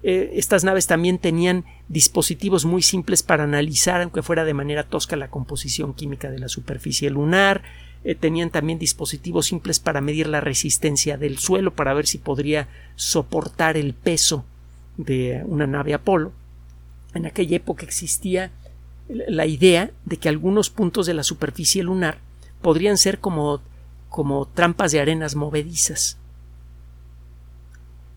Eh, 0.07 0.33
estas 0.39 0.65
naves 0.65 0.87
también 0.87 1.17
tenían 1.17 1.65
dispositivos 1.89 2.67
muy 2.67 2.83
simples 2.83 3.23
para 3.23 3.45
analizar, 3.45 4.03
aunque 4.03 4.23
fuera 4.23 4.45
de 4.45 4.53
manera 4.53 4.85
tosca, 4.85 5.17
la 5.17 5.31
composición 5.31 5.95
química 5.95 6.31
de 6.31 6.39
la 6.39 6.49
superficie 6.49 7.09
lunar. 7.09 7.63
Eh, 8.05 8.15
tenían 8.15 8.51
también 8.51 8.79
dispositivos 8.79 9.47
simples 9.47 9.81
para 9.81 10.03
medir 10.03 10.27
la 10.27 10.43
resistencia 10.43 11.17
del 11.17 11.39
suelo, 11.39 11.75
para 11.75 11.95
ver 11.95 12.07
si 12.07 12.19
podría 12.19 12.69
soportar 12.97 13.79
el 13.79 13.95
peso 13.95 14.45
de 14.99 15.43
una 15.47 15.67
nave 15.67 15.95
Apolo. 15.95 16.33
En 17.15 17.25
aquella 17.25 17.57
época 17.57 17.87
existía 17.87 18.51
la 19.09 19.47
idea 19.47 19.91
de 20.05 20.19
que 20.19 20.29
algunos 20.29 20.69
puntos 20.69 21.07
de 21.07 21.15
la 21.15 21.23
superficie 21.23 21.83
lunar 21.83 22.19
podrían 22.61 22.99
ser 22.99 23.21
como, 23.21 23.63
como 24.11 24.49
trampas 24.49 24.93
de 24.93 25.01
arenas 25.01 25.35
movedizas. 25.35 26.19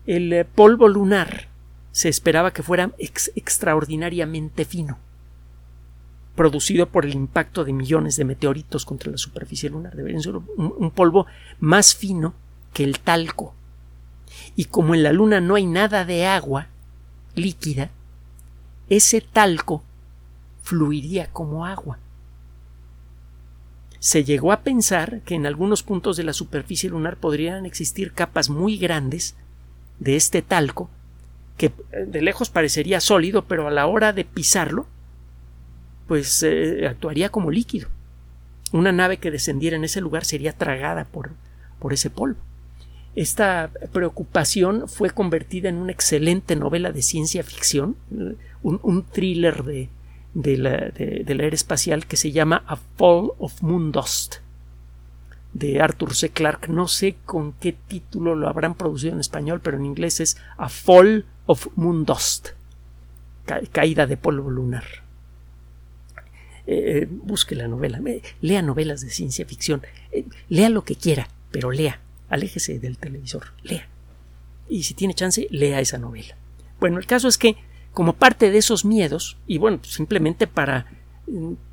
El 0.06 0.30
eh, 0.34 0.44
polvo 0.44 0.86
lunar 0.86 1.48
se 1.92 2.08
esperaba 2.08 2.52
que 2.52 2.62
fuera 2.62 2.92
extraordinariamente 2.98 4.64
fino, 4.64 4.98
producido 6.36 6.88
por 6.88 7.04
el 7.04 7.14
impacto 7.14 7.64
de 7.64 7.72
millones 7.72 8.16
de 8.16 8.24
meteoritos 8.24 8.84
contra 8.84 9.10
la 9.10 9.18
superficie 9.18 9.70
lunar. 9.70 9.96
Debería 9.96 10.20
ser 10.20 10.36
un, 10.36 10.90
polvo 10.94 11.26
más 11.58 11.94
fino 11.94 12.34
que 12.72 12.84
el 12.84 13.00
talco. 13.00 13.54
Y 14.54 14.66
como 14.66 14.94
en 14.94 15.02
la 15.02 15.12
Luna 15.12 15.40
no 15.40 15.54
hay 15.54 15.66
nada 15.66 16.04
de 16.04 16.26
agua 16.26 16.68
líquida, 17.34 17.90
ese 18.88 19.20
talco 19.20 19.82
fluiría 20.62 21.32
como 21.32 21.66
agua. 21.66 21.98
Se 23.98 24.22
llegó 24.22 24.52
a 24.52 24.60
pensar 24.60 25.22
que 25.22 25.34
en 25.34 25.46
algunos 25.46 25.82
puntos 25.82 26.16
de 26.16 26.22
la 26.22 26.32
superficie 26.32 26.90
lunar 26.90 27.16
podrían 27.16 27.66
existir 27.66 28.12
capas 28.12 28.48
muy 28.48 28.76
grandes 28.76 29.34
de 29.98 30.14
este 30.14 30.42
talco 30.42 30.88
que 31.58 31.72
de 32.06 32.22
lejos 32.22 32.48
parecería 32.48 33.00
sólido, 33.00 33.44
pero 33.44 33.66
a 33.66 33.70
la 33.70 33.86
hora 33.86 34.14
de 34.14 34.24
pisarlo, 34.24 34.86
pues 36.06 36.42
eh, 36.42 36.86
actuaría 36.88 37.28
como 37.28 37.50
líquido. 37.50 37.88
Una 38.72 38.92
nave 38.92 39.18
que 39.18 39.30
descendiera 39.30 39.76
en 39.76 39.84
ese 39.84 40.00
lugar 40.00 40.24
sería 40.24 40.52
tragada 40.52 41.04
por, 41.04 41.32
por 41.78 41.92
ese 41.92 42.08
polvo. 42.08 42.38
Esta 43.14 43.70
preocupación 43.92 44.88
fue 44.88 45.10
convertida 45.10 45.68
en 45.68 45.76
una 45.76 45.92
excelente 45.92 46.54
novela 46.54 46.92
de 46.92 47.02
ciencia 47.02 47.42
ficción, 47.42 47.96
un, 48.62 49.04
thriller 49.10 49.64
de, 49.64 49.88
la, 50.56 50.90
de, 50.90 51.24
era 51.26 51.48
espacial 51.48 52.06
que 52.06 52.16
se 52.16 52.30
llama 52.30 52.62
A 52.66 52.76
Fall 52.76 53.32
of 53.38 53.60
Moon 53.62 53.90
Dust 53.90 54.36
de 55.52 55.80
Arthur 55.80 56.14
C. 56.14 56.28
Clarke. 56.28 56.68
No 56.68 56.86
sé 56.86 57.16
con 57.24 57.54
qué 57.54 57.72
título 57.72 58.36
lo 58.36 58.48
habrán 58.48 58.74
producido 58.74 59.14
en 59.14 59.20
español, 59.20 59.60
pero 59.62 59.78
en 59.78 59.86
inglés 59.86 60.20
es 60.20 60.36
A 60.56 60.68
Fall 60.68 61.24
of 61.48 61.66
Moon 61.76 62.04
Dust. 62.04 62.50
caída 63.72 64.06
de 64.06 64.18
polvo 64.18 64.50
lunar. 64.50 64.84
Eh, 66.66 66.98
eh, 66.98 67.08
busque 67.10 67.54
la 67.54 67.66
novela, 67.66 67.98
lea 68.42 68.60
novelas 68.60 69.00
de 69.00 69.08
ciencia 69.08 69.46
ficción, 69.46 69.80
eh, 70.12 70.26
lea 70.50 70.68
lo 70.68 70.84
que 70.84 70.96
quiera, 70.96 71.30
pero 71.50 71.70
lea, 71.70 72.02
aléjese 72.28 72.78
del 72.78 72.98
televisor, 72.98 73.54
lea. 73.62 73.88
Y 74.68 74.82
si 74.82 74.92
tiene 74.92 75.14
chance, 75.14 75.48
lea 75.50 75.80
esa 75.80 75.96
novela. 75.96 76.36
Bueno, 76.78 76.98
el 76.98 77.06
caso 77.06 77.26
es 77.26 77.38
que, 77.38 77.56
como 77.94 78.12
parte 78.12 78.50
de 78.50 78.58
esos 78.58 78.84
miedos, 78.84 79.38
y 79.46 79.56
bueno, 79.56 79.80
simplemente 79.82 80.46
para 80.46 80.84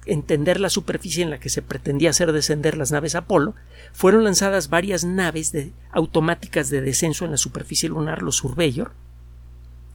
entender 0.05 0.61
la 0.61 0.69
superficie 0.69 1.23
en 1.23 1.29
la 1.29 1.39
que 1.41 1.49
se 1.49 1.61
pretendía 1.61 2.11
hacer 2.11 2.31
descender 2.31 2.77
las 2.77 2.93
naves 2.93 3.15
Apolo, 3.15 3.53
fueron 3.91 4.23
lanzadas 4.23 4.69
varias 4.69 5.03
naves 5.03 5.51
de, 5.51 5.73
automáticas 5.91 6.69
de 6.69 6.79
descenso 6.79 7.25
en 7.25 7.31
la 7.31 7.37
superficie 7.37 7.89
lunar, 7.89 8.21
los 8.21 8.37
Surveyor. 8.37 8.93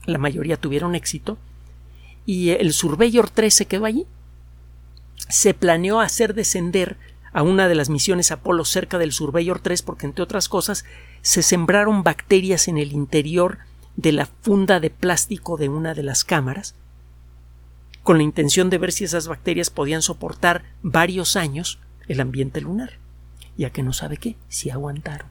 La 0.05 0.17
mayoría 0.17 0.57
tuvieron 0.57 0.95
éxito. 0.95 1.37
Y 2.25 2.49
el 2.49 2.73
Surveyor 2.73 3.29
3 3.29 3.53
se 3.53 3.65
quedó 3.65 3.85
allí. 3.85 4.05
Se 5.29 5.53
planeó 5.53 6.01
hacer 6.01 6.33
descender 6.33 6.97
a 7.33 7.43
una 7.43 7.67
de 7.67 7.75
las 7.75 7.89
misiones 7.89 8.31
Apolo 8.31 8.65
cerca 8.65 8.97
del 8.97 9.11
Surveyor 9.11 9.59
3 9.59 9.81
porque, 9.81 10.05
entre 10.05 10.23
otras 10.23 10.49
cosas, 10.49 10.85
se 11.21 11.41
sembraron 11.41 12.03
bacterias 12.03 12.67
en 12.67 12.77
el 12.77 12.91
interior 12.91 13.59
de 13.95 14.11
la 14.11 14.25
funda 14.25 14.79
de 14.79 14.89
plástico 14.89 15.57
de 15.57 15.69
una 15.69 15.93
de 15.93 16.03
las 16.03 16.23
cámaras 16.23 16.75
con 18.03 18.17
la 18.17 18.23
intención 18.23 18.69
de 18.69 18.77
ver 18.77 18.91
si 18.91 19.03
esas 19.03 19.27
bacterias 19.27 19.69
podían 19.69 20.01
soportar 20.01 20.63
varios 20.81 21.35
años 21.35 21.79
el 22.07 22.19
ambiente 22.19 22.61
lunar. 22.61 22.93
Ya 23.57 23.69
que 23.69 23.83
no 23.83 23.93
sabe 23.93 24.17
qué, 24.17 24.37
si 24.47 24.69
aguantaron. 24.69 25.27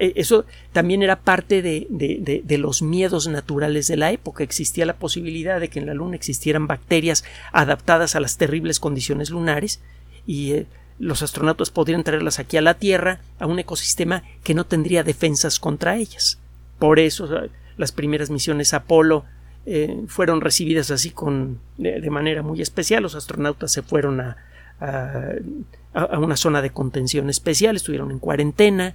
E, 0.00 0.14
eso 0.16 0.46
también 0.72 1.02
era 1.02 1.20
parte 1.20 1.60
de, 1.60 1.86
de, 1.90 2.58
los 2.58 2.80
miedos 2.80 3.28
naturales 3.28 3.86
de 3.86 3.98
la 3.98 4.10
época. 4.10 4.42
Existía 4.42 4.86
la 4.86 4.96
posibilidad 4.96 5.60
de 5.60 5.68
que 5.68 5.78
en 5.78 5.86
la 5.86 5.94
Luna 5.94 6.16
existieran 6.16 6.66
bacterias 6.66 7.22
adaptadas 7.52 8.16
a 8.16 8.20
las 8.20 8.38
terribles 8.38 8.80
condiciones 8.80 9.28
lunares 9.28 9.80
y 10.26 10.52
eh, 10.52 10.66
los 10.98 11.22
astronautas 11.22 11.70
podrían 11.70 12.02
traerlas 12.02 12.38
aquí 12.38 12.56
a 12.56 12.62
la 12.62 12.74
Tierra, 12.74 13.20
a 13.38 13.46
un 13.46 13.58
ecosistema 13.58 14.22
que 14.42 14.54
no 14.54 14.64
tendría 14.64 15.04
defensas 15.04 15.60
contra 15.60 15.96
ellas. 15.96 16.38
Por 16.78 16.98
eso 16.98 17.28
las 17.76 17.92
primeras 17.92 18.30
misiones 18.30 18.72
Apolo 18.72 19.24
eh, 19.66 20.02
fueron 20.06 20.40
recibidas 20.40 20.90
así 20.90 21.10
con, 21.10 21.58
de, 21.76 22.08
manera 22.10 22.42
muy 22.42 22.62
especial. 22.62 23.02
Los 23.02 23.14
astronautas 23.14 23.70
se 23.70 23.82
fueron 23.82 24.20
a, 24.20 24.36
a, 24.80 26.18
una 26.18 26.36
zona 26.36 26.62
de 26.62 26.70
contención 26.70 27.28
especial, 27.28 27.76
estuvieron 27.76 28.10
en 28.10 28.18
cuarentena. 28.18 28.94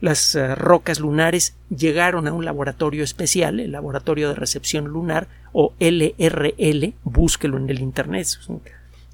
Las 0.00 0.34
eh, 0.34 0.54
rocas 0.54 1.00
lunares 1.00 1.56
llegaron 1.74 2.28
a 2.28 2.32
un 2.32 2.44
laboratorio 2.44 3.04
especial, 3.04 3.60
el 3.60 3.72
Laboratorio 3.72 4.28
de 4.28 4.34
Recepción 4.34 4.86
Lunar 4.86 5.28
o 5.52 5.72
LRL, 5.78 6.94
búsquelo 7.04 7.56
en 7.56 7.70
el 7.70 7.80
Internet. 7.80 8.26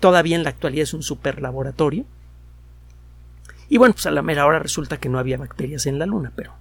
todavía 0.00 0.36
en 0.36 0.42
la 0.42 0.50
actualidad 0.50 0.84
es 0.84 0.94
un 0.94 1.02
super 1.02 1.40
laboratorio. 1.40 2.04
Y 3.68 3.78
bueno, 3.78 3.94
pues 3.94 4.06
a 4.06 4.10
la 4.10 4.22
mera 4.22 4.46
hora 4.46 4.58
resulta 4.58 4.96
que 4.96 5.08
no 5.08 5.18
había 5.18 5.38
bacterias 5.38 5.86
en 5.86 5.98
la 6.00 6.06
Luna, 6.06 6.32
pero 6.34 6.52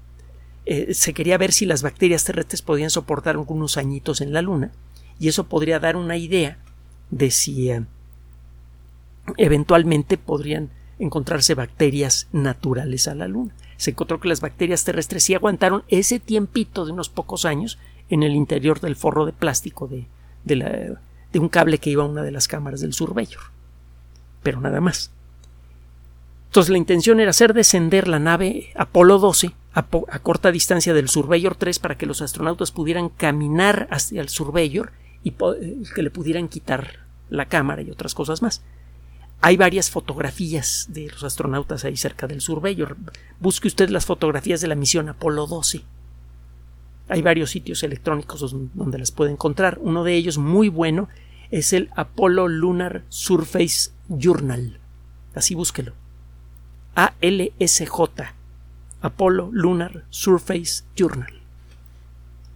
eh, 0.65 0.93
se 0.93 1.13
quería 1.13 1.39
ver 1.39 1.51
si 1.51 1.65
las 1.65 1.81
bacterias 1.81 2.23
terrestres 2.23 2.61
podían 2.61 2.91
soportar 2.91 3.35
algunos 3.35 3.77
añitos 3.77 4.21
en 4.21 4.33
la 4.33 4.43
Luna 4.43 4.71
y 5.19 5.27
eso 5.27 5.45
podría 5.45 5.79
dar 5.79 5.95
una 5.95 6.17
idea 6.17 6.59
de 7.09 7.31
si 7.31 7.71
eh, 7.71 7.83
eventualmente 9.37 10.17
podrían 10.17 10.69
encontrarse 10.99 11.55
bacterias 11.55 12.27
naturales 12.31 13.07
a 13.07 13.15
la 13.15 13.27
Luna. 13.27 13.53
Se 13.77 13.91
encontró 13.91 14.19
que 14.19 14.27
las 14.27 14.41
bacterias 14.41 14.83
terrestres 14.83 15.23
sí 15.23 15.33
aguantaron 15.33 15.83
ese 15.87 16.19
tiempito 16.19 16.85
de 16.85 16.91
unos 16.91 17.09
pocos 17.09 17.45
años 17.45 17.79
en 18.09 18.23
el 18.23 18.35
interior 18.35 18.79
del 18.79 18.95
forro 18.95 19.25
de 19.25 19.33
plástico 19.33 19.87
de, 19.87 20.05
de 20.43 21.39
un 21.39 21.49
cable 21.49 21.77
que 21.77 21.89
iba 21.89 22.03
a 22.03 22.07
una 22.07 22.23
de 22.23 22.31
las 22.31 22.47
cámaras 22.47 22.81
del 22.81 22.93
Surveyor. 22.93 23.41
Pero 24.43 24.59
nada 24.59 24.81
más. 24.81 25.11
Entonces 26.47 26.71
la 26.71 26.77
intención 26.77 27.19
era 27.19 27.29
hacer 27.29 27.53
descender 27.53 28.07
la 28.07 28.17
nave 28.17 28.71
Apolo 28.75 29.19
12 29.19 29.53
a, 29.73 29.83
corta 29.83 30.51
distancia 30.51 30.93
del 30.93 31.07
Surveyor 31.07 31.55
3 31.55 31.77
para 31.77 31.95
que 31.95 32.07
los 32.07 32.21
astronautas 32.21 32.71
pudieran 32.71 33.09
caminar 33.09 33.87
hacia 33.91 34.21
el 34.21 34.29
Surveyor 34.29 34.91
y 35.23 35.29
eh, 35.29 35.83
que 35.93 36.01
le 36.01 36.09
pudieran 36.09 36.47
quitar 36.47 37.05
la 37.29 37.45
cámara 37.45 37.83
y 37.83 37.91
otras 37.91 38.15
cosas 38.15 38.41
más. 38.41 38.63
Hay 39.41 39.55
varias 39.55 39.89
fotografías 39.89 40.87
de 40.89 41.07
los 41.07 41.23
astronautas 41.23 41.85
ahí 41.85 41.95
cerca 41.95 42.27
del 42.27 42.41
Surveyor. 42.41 42.97
Busque 43.39 43.69
usted 43.69 43.89
las 43.89 44.05
fotografías 44.05 44.59
de 44.59 44.67
la 44.67 44.75
misión 44.75 45.07
Apolo 45.07 45.47
12. 45.47 45.81
Hay 47.07 47.21
varios 47.21 47.49
sitios 47.49 47.81
electrónicos 47.83 48.53
donde 48.73 48.99
las 48.99 49.11
puede 49.11 49.31
encontrar. 49.31 49.79
Uno 49.81 50.03
de 50.03 50.15
ellos, 50.15 50.37
muy 50.37 50.67
bueno, 50.67 51.07
es 51.51 51.73
el 51.73 51.89
Apollo 51.95 52.47
Lunar 52.49 53.03
Surface 53.09 53.91
Journal. 54.09 54.79
Así 55.33 55.55
búsquelo. 55.55 55.93
A-L-S-J. 56.95 58.33
Apollo 59.01 59.49
Lunar 59.53 60.03
Surface 60.09 60.83
Journal. 60.95 61.38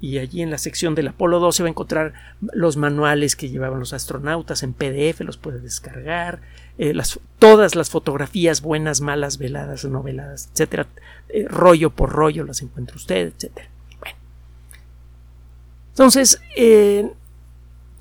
Y 0.04 0.18
allí 0.18 0.42
en 0.42 0.52
la 0.52 0.58
sección 0.58 0.96
del 0.96 1.08
Apolo 1.08 1.40
12 1.40 1.64
va 1.64 1.68
a 1.68 1.70
encontrar 1.70 2.14
los 2.42 2.76
manuales 2.76 3.38
que 3.38 3.48
llevaban 3.48 3.80
los 3.80 3.94
astronautas 3.94 4.62
en 4.62 4.74
PDF, 4.74 5.22
los 5.22 5.38
puede 5.38 5.62
descargar, 5.62 6.42
eh, 6.78 6.94
todas 7.40 7.74
las 7.76 7.90
fotografías 7.90 8.62
buenas, 8.62 9.00
malas, 9.00 9.38
veladas, 9.38 9.86
no 9.86 10.04
veladas, 10.04 10.50
etcétera, 10.52 10.88
eh, 11.30 11.46
rollo 11.48 11.90
por 11.90 12.10
rollo 12.10 12.44
las 12.44 12.62
encuentra 12.62 12.98
usted, 12.98 13.28
etcétera. 13.28 13.70
Bueno. 14.02 14.18
Entonces, 15.92 16.42
eh, 16.58 17.10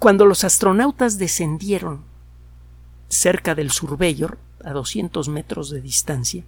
cuando 0.00 0.26
los 0.26 0.42
astronautas 0.42 1.18
descendieron 1.18 2.02
cerca 3.06 3.54
del 3.54 3.70
Surveyor, 3.70 4.38
a 4.64 4.72
200 4.72 5.28
metros 5.28 5.70
de 5.70 5.80
distancia, 5.80 6.42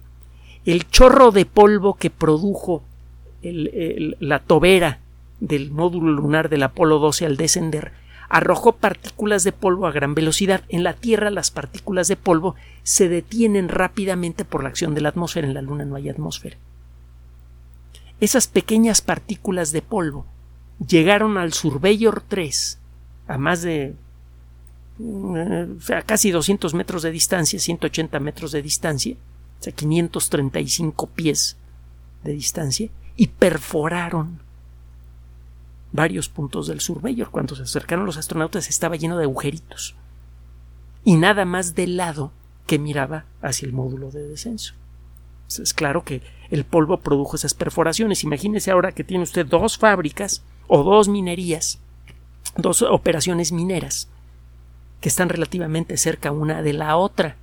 el 0.65 0.85
chorro 0.89 1.31
de 1.31 1.45
polvo 1.45 1.93
que 1.93 2.09
produjo 2.09 2.83
la 3.41 4.39
tobera 4.39 4.99
del 5.39 5.71
módulo 5.71 6.11
lunar 6.11 6.49
del 6.49 6.63
Apolo 6.63 6.99
12 6.99 7.25
al 7.25 7.37
descender 7.37 7.91
arrojó 8.29 8.73
partículas 8.73 9.43
de 9.43 9.51
polvo 9.51 9.87
a 9.87 9.91
gran 9.91 10.15
velocidad. 10.15 10.63
En 10.69 10.83
la 10.83 10.93
Tierra 10.93 11.29
las 11.29 11.51
partículas 11.51 12.07
de 12.07 12.15
polvo 12.15 12.55
se 12.83 13.09
detienen 13.09 13.69
rápidamente 13.69 14.45
por 14.45 14.63
la 14.63 14.69
acción 14.69 14.95
de 14.95 15.01
la 15.01 15.09
atmósfera. 15.09 15.47
En 15.47 15.53
la 15.53 15.61
Luna 15.61 15.85
no 15.85 15.95
hay 15.95 16.09
atmósfera. 16.09 16.57
Esas 18.19 18.47
pequeñas 18.47 19.01
partículas 19.01 19.71
de 19.71 19.81
polvo 19.81 20.25
llegaron 20.85 21.37
al 21.37 21.53
Surveyor 21.53 22.23
3 22.27 22.79
a 23.27 23.37
más 23.37 23.61
de 23.61 23.95
eh, 24.99 25.67
a 25.93 26.01
casi 26.03 26.31
200 26.31 26.73
metros 26.73 27.03
de 27.03 27.11
distancia, 27.11 27.59
180 27.59 28.19
metros 28.19 28.51
de 28.51 28.61
distancia, 28.61 29.15
o 29.59 29.63
sea, 29.63 29.73
535 29.73 31.07
pies 31.07 31.57
de 32.23 32.33
distancia, 32.33 32.89
y 33.17 33.27
perforaron 33.27 34.39
varios 35.95 36.29
puntos 36.29 36.67
del 36.67 36.81
Surveyor. 36.81 37.29
Cuando 37.31 37.55
se 37.55 37.63
acercaron 37.63 38.05
los 38.05 38.17
astronautas 38.17 38.69
estaba 38.69 38.95
lleno 38.95 39.17
de 39.17 39.23
agujeritos 39.23 39.95
y 41.03 41.15
nada 41.15 41.45
más 41.45 41.75
del 41.75 41.97
lado 41.97 42.31
que 42.67 42.79
miraba 42.79 43.25
hacia 43.41 43.65
el 43.65 43.73
módulo 43.73 44.11
de 44.11 44.27
descenso. 44.27 44.73
Es 45.47 45.73
claro 45.73 46.03
que 46.03 46.21
el 46.49 46.65
polvo 46.65 46.99
produjo 46.99 47.35
esas 47.35 47.53
perforaciones. 47.53 48.23
Imagínese 48.23 48.71
ahora 48.71 48.91
que 48.91 49.03
tiene 49.03 49.23
usted 49.23 49.45
dos 49.45 49.77
fábricas 49.77 50.43
o 50.67 50.83
dos 50.83 51.07
minerías, 51.07 51.79
dos 52.57 52.81
operaciones 52.81 53.51
mineras 53.51 54.07
que 55.01 55.09
están 55.09 55.29
relativamente 55.29 55.97
cerca 55.97 56.31
una 56.31 56.63
de 56.63 56.73
la 56.73 56.97
otra 56.97 57.35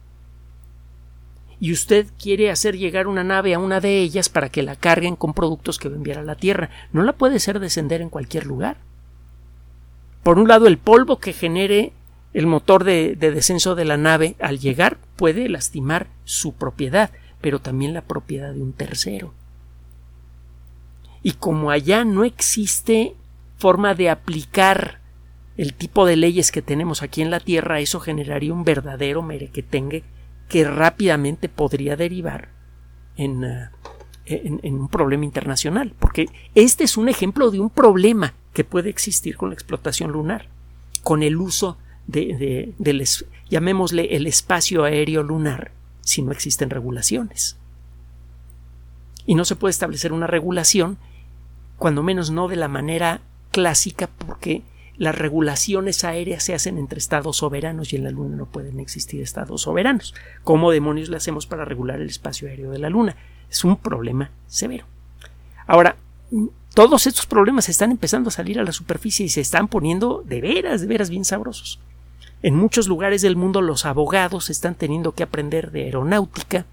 y 1.62 1.70
usted 1.70 2.09
quiere 2.20 2.51
hacer 2.51 2.77
llegar 2.77 3.07
una 3.07 3.22
nave 3.22 3.55
a 3.55 3.61
una 3.61 3.79
de 3.79 4.01
ellas 4.01 4.29
para 4.29 4.48
que 4.48 4.64
la 4.64 4.75
carguen 4.75 5.14
con 5.14 5.33
productos 5.33 5.79
que 5.79 5.88
va 5.88 5.94
a 5.94 5.98
enviar 5.98 6.18
a 6.18 6.25
la 6.25 6.35
Tierra. 6.35 6.70
No 6.92 7.05
la 7.05 7.12
puede 7.12 7.37
hacer 7.37 7.61
descender 7.61 8.01
en 8.01 8.09
cualquier 8.09 8.46
lugar. 8.46 8.79
Por 10.25 10.40
un 10.40 10.48
lado, 10.48 10.66
el 10.66 10.77
polvo 10.77 11.20
que 11.20 11.33
genere 11.33 11.92
el 12.35 12.48
motor 12.48 12.83
de, 12.83 13.14
de 13.14 13.31
descenso 13.31 13.77
de 13.77 13.85
la 13.85 13.96
nave 13.96 14.35
al 14.40 14.59
llegar 14.59 14.98
puede 15.14 15.48
lastimar 15.48 16.09
su 16.25 16.53
propiedad, 16.53 17.12
pero 17.40 17.61
también 17.61 17.94
la 17.94 18.03
propiedad 18.03 18.53
de 18.53 18.61
un 18.61 18.72
tercero. 18.72 19.33
Y 21.22 21.35
como 21.35 21.70
allá 21.70 22.05
no 22.05 22.25
existe 22.25 23.14
forma 23.57 23.94
de 23.94 24.11
aplicar 24.11 24.98
el 25.57 25.75
tipo 25.75 26.07
de 26.07 26.16
leyes 26.16 26.51
que 26.51 26.61
tenemos 26.61 27.05
aquí 27.05 27.22
en 27.22 27.31
la 27.31 27.38
Tierra, 27.38 27.79
eso 27.79 28.01
generaría 28.01 28.53
un 28.53 28.64
verdadero 28.64 29.22
merequetengue 29.22 30.03
que 30.52 30.64
rápidamente 30.64 31.48
podría 31.48 31.96
derivar 31.96 32.50
en, 33.16 33.42
eh, 33.42 33.70
en, 34.26 34.74
un 34.74 34.88
problema 34.88 35.24
internacional, 35.24 35.94
porque 35.98 36.26
este 36.54 36.84
es 36.84 36.98
un 36.98 37.08
ejemplo 37.08 37.50
de 37.50 37.58
un 37.58 37.70
problema 37.70 38.34
que 38.52 38.62
puede 38.62 38.90
existir 38.90 39.38
con 39.38 39.48
la 39.48 39.54
explotación 39.54 40.12
lunar, 40.12 40.48
con 41.02 41.22
el 41.22 41.38
uso 41.38 41.78
de, 42.06 42.74
del, 42.76 43.08
llamémosle 43.48 44.14
el 44.14 44.26
espacio 44.26 44.84
aéreo 44.84 45.22
lunar, 45.22 45.70
si 46.02 46.20
no 46.20 46.32
existen 46.32 46.68
regulaciones. 46.68 47.56
Y 49.24 49.36
no 49.36 49.46
se 49.46 49.56
puede 49.56 49.70
establecer 49.70 50.12
una 50.12 50.26
regulación, 50.26 50.98
cuando 51.78 52.02
menos 52.02 52.30
no 52.30 52.48
de 52.48 52.56
la 52.56 52.68
manera 52.68 53.22
clásica, 53.52 54.10
porque 54.18 54.60
las 55.02 55.18
regulaciones 55.18 56.04
aéreas 56.04 56.44
se 56.44 56.54
hacen 56.54 56.78
entre 56.78 57.00
estados 57.00 57.38
soberanos 57.38 57.92
y 57.92 57.96
en 57.96 58.04
la 58.04 58.12
Luna 58.12 58.36
no 58.36 58.46
pueden 58.46 58.78
existir 58.78 59.20
estados 59.20 59.62
soberanos. 59.62 60.14
¿Cómo 60.44 60.70
demonios 60.70 61.08
le 61.08 61.16
hacemos 61.16 61.44
para 61.44 61.64
regular 61.64 62.00
el 62.00 62.06
espacio 62.06 62.46
aéreo 62.46 62.70
de 62.70 62.78
la 62.78 62.88
Luna? 62.88 63.16
Es 63.50 63.64
un 63.64 63.76
problema 63.78 64.30
severo. 64.46 64.84
Ahora, 65.66 65.96
todos 66.72 67.08
estos 67.08 67.26
problemas 67.26 67.68
están 67.68 67.90
empezando 67.90 68.28
a 68.28 68.30
salir 68.30 68.60
a 68.60 68.62
la 68.62 68.70
superficie 68.70 69.26
y 69.26 69.28
se 69.28 69.40
están 69.40 69.66
poniendo 69.66 70.22
de 70.24 70.40
veras, 70.40 70.82
de 70.82 70.86
veras 70.86 71.10
bien 71.10 71.24
sabrosos. 71.24 71.80
En 72.44 72.54
muchos 72.54 72.86
lugares 72.86 73.22
del 73.22 73.34
mundo 73.34 73.60
los 73.60 73.84
abogados 73.86 74.50
están 74.50 74.76
teniendo 74.76 75.16
que 75.16 75.24
aprender 75.24 75.72
de 75.72 75.82
aeronáutica, 75.82 76.64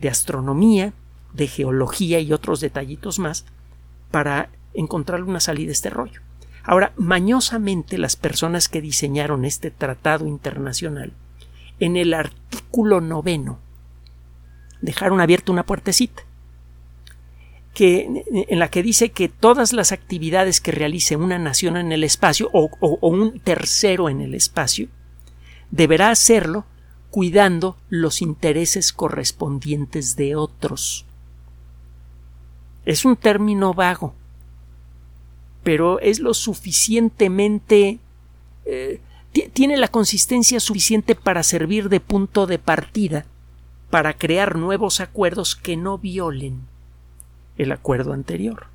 de 0.00 0.08
astronomía, 0.08 0.92
de 1.32 1.48
geología 1.48 2.20
y 2.20 2.32
otros 2.32 2.60
detallitos 2.60 3.18
más 3.18 3.44
para 4.12 4.50
encontrar 4.72 5.24
una 5.24 5.40
salida 5.40 5.70
a 5.70 5.72
este 5.72 5.90
rollo. 5.90 6.20
Ahora, 6.64 6.92
mañosamente 6.96 7.98
las 7.98 8.16
personas 8.16 8.68
que 8.68 8.80
diseñaron 8.80 9.44
este 9.44 9.70
tratado 9.70 10.26
internacional, 10.26 11.12
en 11.80 11.96
el 11.96 12.14
artículo 12.14 13.00
noveno, 13.00 13.58
dejaron 14.80 15.20
abierta 15.20 15.52
una 15.52 15.64
puertecita, 15.64 16.22
que, 17.74 18.24
en 18.48 18.58
la 18.58 18.68
que 18.68 18.82
dice 18.82 19.10
que 19.10 19.28
todas 19.28 19.72
las 19.72 19.92
actividades 19.92 20.60
que 20.60 20.72
realice 20.72 21.16
una 21.16 21.38
nación 21.38 21.76
en 21.76 21.90
el 21.90 22.04
espacio 22.04 22.50
o, 22.52 22.70
o 22.80 23.08
un 23.08 23.40
tercero 23.40 24.08
en 24.08 24.20
el 24.20 24.34
espacio, 24.34 24.88
deberá 25.70 26.10
hacerlo 26.10 26.66
cuidando 27.10 27.76
los 27.88 28.22
intereses 28.22 28.92
correspondientes 28.92 30.16
de 30.16 30.36
otros. 30.36 31.06
Es 32.84 33.04
un 33.04 33.16
término 33.16 33.74
vago, 33.74 34.14
pero 35.62 36.00
es 36.00 36.20
lo 36.20 36.34
suficientemente 36.34 37.98
eh, 38.64 39.00
tiene 39.52 39.76
la 39.76 39.88
consistencia 39.88 40.60
suficiente 40.60 41.14
para 41.14 41.42
servir 41.42 41.88
de 41.88 42.00
punto 42.00 42.46
de 42.46 42.58
partida 42.58 43.24
para 43.90 44.14
crear 44.14 44.56
nuevos 44.56 45.00
acuerdos 45.00 45.56
que 45.56 45.76
no 45.76 45.98
violen 45.98 46.60
el 47.56 47.72
acuerdo 47.72 48.12
anterior. 48.12 48.66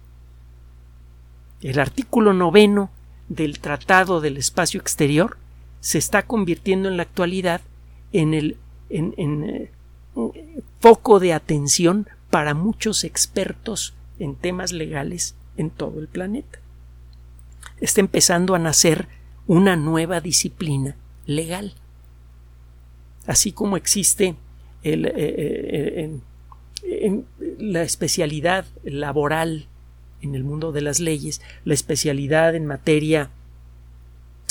El 1.62 1.80
artículo 1.80 2.34
noveno 2.34 2.90
del 3.30 3.60
Tratado 3.60 4.22
del 4.22 4.38
Espacio 4.38 4.80
Exterior 4.80 5.38
se 5.80 5.98
está 5.98 6.24
convirtiendo 6.24 6.90
en 6.90 6.98
la 6.98 7.04
actualidad 7.04 7.62
en 8.14 8.34
el 8.34 8.58
en, 8.90 9.44
eh, 9.44 9.72
foco 10.80 11.20
de 11.20 11.34
atención 11.34 12.08
para 12.30 12.54
muchos 12.54 13.04
expertos 13.04 13.94
en 14.18 14.36
temas 14.36 14.72
legales 14.72 15.36
en 15.58 15.70
todo 15.70 16.00
el 16.00 16.08
planeta 16.08 16.60
está 17.82 18.02
empezando 18.02 18.56
a 18.56 18.60
nacer 18.60 19.08
una 19.48 19.76
nueva 19.76 20.22
disciplina 20.22 20.96
legal. 21.26 21.74
Así 23.26 23.52
como 23.52 23.78
existe 23.78 24.36
eh, 24.84 26.20
eh, 26.84 27.22
la 27.60 27.82
especialidad 27.84 28.66
laboral 28.84 29.68
en 30.22 30.36
el 30.36 30.44
mundo 30.44 30.72
de 30.72 30.82
las 30.82 31.00
leyes, 31.00 31.42
la 31.66 31.74
especialidad 31.74 32.56
en 32.56 32.66
materia 32.66 33.30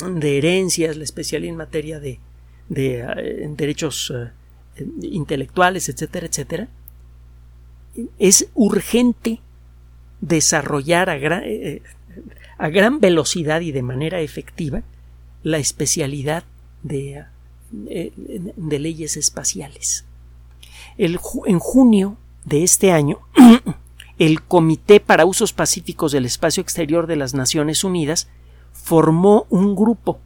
de 0.05 0.37
herencias, 0.37 0.95
la 0.95 1.03
especialidad 1.03 1.51
en 1.51 1.57
materia 1.57 1.99
de, 1.99 2.19
de 2.69 2.99
eh, 2.99 3.49
derechos 3.55 4.13
intelectuales, 5.01 5.89
etcétera, 5.89 6.27
etcétera, 6.27 6.67
es 8.19 8.47
urgente 8.53 9.39
desarrollar 10.21 11.09
a 11.09 11.17
gran, 11.17 11.43
a 12.57 12.69
gran 12.69 12.99
velocidad 12.99 13.61
y 13.61 13.71
de 13.71 13.83
manera 13.83 14.19
efectiva 14.21 14.83
la 15.43 15.57
especialidad 15.57 16.43
de, 16.83 17.25
eh, 17.87 18.11
leyes 18.55 19.17
espaciales. 19.17 20.05
en 20.97 21.59
junio 21.59 22.17
de 22.45 22.63
este 22.63 22.91
año, 22.91 23.19
el 24.19 24.41
Comité 24.41 24.99
para 24.99 25.25
Usos 25.25 25.53
Pacíficos 25.53 26.11
del 26.11 26.25
Espacio 26.25 26.61
Exterior 26.61 27.05
de 27.05 27.17
las 27.17 27.33
Naciones 27.33 27.83
Unidas 27.83 28.27
formó 28.71 29.45
un 29.49 29.75
grupo, 29.75 30.19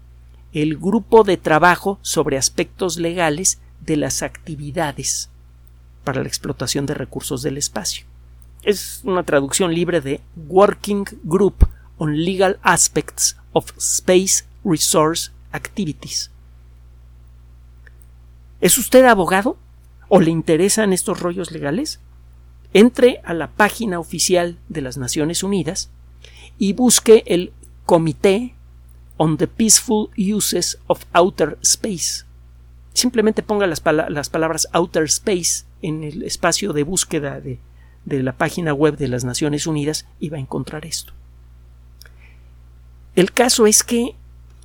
el 0.54 0.78
Grupo 0.78 1.24
de 1.24 1.38
Trabajo 1.38 2.00
sobre 2.02 2.38
Aspectos 2.38 2.98
Legales 2.98 3.60
de 3.82 3.98
las 3.98 4.22
Actividades 4.22 5.30
para 6.04 6.22
la 6.22 6.28
Explotación 6.28 6.86
de 6.86 6.94
Recursos 6.94 7.42
del 7.42 7.58
Espacio. 7.58 8.06
Es 8.64 9.02
una 9.04 9.24
traducción 9.24 9.74
libre 9.74 10.02
de 10.02 10.22
Working 10.48 11.06
Group 11.24 11.68
on 12.02 12.26
Legal 12.26 12.58
Aspects 12.64 13.38
of 13.54 13.72
Space 13.78 14.44
Resource 14.64 15.32
Activities. 15.52 16.32
¿Es 18.60 18.80
usted 18.80 19.06
abogado? 19.06 19.56
¿O 20.10 20.20
le 20.20 20.32
interesan 20.32 20.94
estos 20.94 21.20
rollos 21.20 21.52
legales? 21.52 22.00
Entre 22.74 23.22
a 23.24 23.36
la 23.36 23.52
página 23.52 24.00
oficial 24.00 24.58
de 24.68 24.82
las 24.82 24.98
Naciones 24.98 25.44
Unidas 25.44 25.92
y 26.58 26.74
busque 26.74 27.24
el 27.28 27.54
Comité 27.86 28.56
on 29.18 29.38
the 29.38 29.46
Peaceful 29.46 30.10
Uses 30.18 30.80
of 30.88 31.06
Outer 31.14 31.60
Space. 31.62 32.26
Simplemente 32.94 33.44
ponga 33.44 33.68
las, 33.68 33.80
palabras 33.80 34.68
Outer 34.72 35.04
Space 35.04 35.66
en 35.84 36.04
el 36.04 36.24
espacio 36.24 36.74
de 36.74 36.82
búsqueda 36.82 37.40
de 37.40 38.24
la 38.24 38.32
página 38.32 38.74
web 38.74 38.98
de 38.98 39.08
las 39.08 39.24
Naciones 39.24 39.68
Unidas 39.68 40.08
y 40.20 40.30
va 40.30 40.38
a 40.38 40.42
encontrar 40.42 40.88
esto. 40.88 41.14
El 43.16 43.32
caso 43.32 43.68
es 43.68 43.84
que 43.84 44.16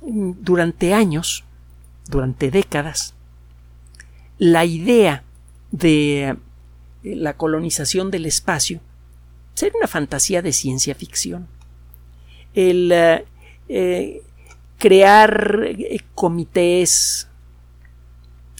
mm, 0.01 0.31
durante 0.39 0.93
años, 0.93 1.43
durante 2.09 2.51
décadas, 2.51 3.13
la 4.37 4.65
idea 4.65 5.23
de 5.71 6.29
eh, 6.29 6.35
la 7.03 7.35
colonización 7.35 8.11
del 8.11 8.25
espacio 8.25 8.81
era 9.65 9.77
una 9.77 9.87
fantasía 9.87 10.41
de 10.41 10.53
ciencia 10.53 10.93
ficción. 10.93 11.47
El 12.53 12.91
eh, 12.91 13.25
eh, 13.67 14.21
crear 14.77 15.67
comités 16.13 17.27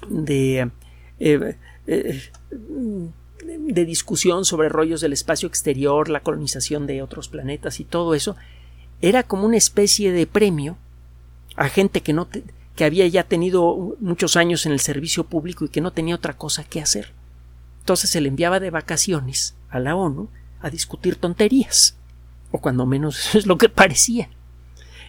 de, 0.09 0.71
de 1.19 1.55
discusión 3.85 4.43
sobre 4.43 4.69
rollos 4.69 5.01
del 5.01 5.13
espacio 5.13 5.47
exterior, 5.47 6.09
la 6.09 6.21
colonización 6.21 6.87
de 6.87 7.03
otros 7.03 7.29
planetas 7.29 7.79
y 7.79 7.83
todo 7.83 8.15
eso, 8.15 8.35
era 9.01 9.23
como 9.23 9.45
una 9.45 9.57
especie 9.57 10.11
de 10.11 10.27
premio 10.27 10.77
a 11.55 11.69
gente 11.69 12.01
que 12.01 12.13
no 12.13 12.27
que 12.75 12.85
había 12.85 13.07
ya 13.07 13.23
tenido 13.23 13.95
muchos 13.99 14.37
años 14.37 14.67
en 14.67 14.71
el 14.71 14.79
servicio 14.79 15.23
público 15.23 15.65
y 15.65 15.69
que 15.69 15.81
no 15.81 15.91
tenía 15.91 16.13
otra 16.13 16.37
cosa 16.37 16.63
que 16.63 16.79
hacer. 16.79 17.11
Entonces 17.79 18.11
se 18.11 18.21
le 18.21 18.29
enviaba 18.29 18.59
de 18.59 18.69
vacaciones 18.69 19.55
a 19.69 19.79
la 19.79 19.95
ONU 19.95 20.29
a 20.61 20.69
discutir 20.69 21.15
tonterías, 21.15 21.97
o 22.51 22.59
cuando 22.59 22.85
menos 22.85 23.33
es 23.35 23.47
lo 23.47 23.57
que 23.57 23.67
parecía. 23.67 24.29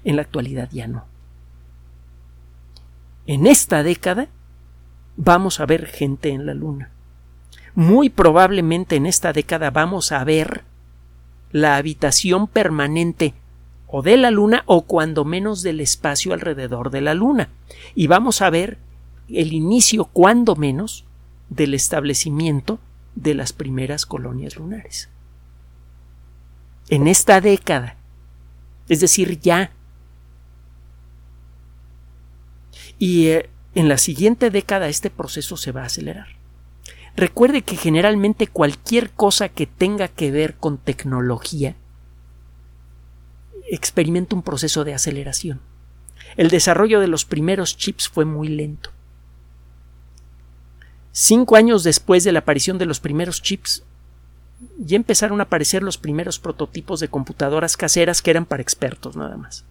En 0.02 0.16
la 0.16 0.22
actualidad 0.22 0.70
ya 0.72 0.88
no. 0.88 1.04
En 3.26 3.46
esta 3.46 3.82
década 3.82 4.28
vamos 5.18 5.60
a 5.60 5.66
ver 5.66 5.86
gente 5.86 6.30
en 6.30 6.46
la 6.46 6.54
Luna. 6.54 6.90
Muy 7.74 8.08
probablemente 8.08 8.96
en 8.96 9.04
esta 9.04 9.34
década 9.34 9.70
vamos 9.70 10.10
a 10.10 10.24
ver 10.24 10.64
la 11.52 11.76
habitación 11.76 12.46
permanente 12.46 13.34
o 13.88 14.02
de 14.02 14.16
la 14.16 14.30
Luna 14.30 14.62
o 14.66 14.82
cuando 14.82 15.24
menos 15.24 15.62
del 15.62 15.80
espacio 15.80 16.34
alrededor 16.34 16.90
de 16.90 17.00
la 17.00 17.14
Luna. 17.14 17.48
Y 17.94 18.06
vamos 18.06 18.42
a 18.42 18.50
ver 18.50 18.78
el 19.28 19.52
inicio, 19.52 20.04
cuando 20.04 20.56
menos, 20.56 21.04
del 21.48 21.74
establecimiento 21.74 22.78
de 23.14 23.34
las 23.34 23.52
primeras 23.52 24.06
colonias 24.06 24.56
lunares. 24.56 25.08
En 26.90 27.08
esta 27.08 27.40
década, 27.40 27.96
es 28.88 29.00
decir, 29.00 29.40
ya. 29.40 29.72
Y 32.98 33.28
eh, 33.28 33.50
en 33.74 33.88
la 33.88 33.98
siguiente 33.98 34.50
década 34.50 34.88
este 34.88 35.10
proceso 35.10 35.56
se 35.56 35.72
va 35.72 35.82
a 35.82 35.86
acelerar. 35.86 36.28
Recuerde 37.16 37.62
que 37.62 37.76
generalmente 37.76 38.46
cualquier 38.46 39.10
cosa 39.10 39.48
que 39.48 39.66
tenga 39.66 40.08
que 40.08 40.30
ver 40.30 40.56
con 40.56 40.78
tecnología 40.78 41.74
experimenta 43.70 44.34
un 44.34 44.42
proceso 44.42 44.84
de 44.84 44.94
aceleración. 44.94 45.60
El 46.36 46.48
desarrollo 46.48 47.00
de 47.00 47.08
los 47.08 47.24
primeros 47.24 47.76
chips 47.76 48.08
fue 48.08 48.24
muy 48.24 48.48
lento. 48.48 48.90
Cinco 51.12 51.56
años 51.56 51.82
después 51.82 52.24
de 52.24 52.32
la 52.32 52.40
aparición 52.40 52.78
de 52.78 52.86
los 52.86 53.00
primeros 53.00 53.42
chips, 53.42 53.82
ya 54.78 54.96
empezaron 54.96 55.40
a 55.40 55.44
aparecer 55.44 55.82
los 55.82 55.98
primeros 55.98 56.38
prototipos 56.38 57.00
de 57.00 57.08
computadoras 57.08 57.76
caseras 57.76 58.22
que 58.22 58.30
eran 58.30 58.46
para 58.46 58.62
expertos 58.62 59.16
nada 59.16 59.36
más. 59.36 59.64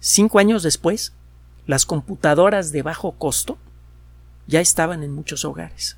Cinco 0.00 0.38
años 0.38 0.62
después, 0.62 1.12
las 1.66 1.84
computadoras 1.84 2.72
de 2.72 2.82
bajo 2.82 3.12
costo 3.12 3.58
ya 4.46 4.60
estaban 4.60 5.02
en 5.02 5.12
muchos 5.12 5.44
hogares. 5.44 5.96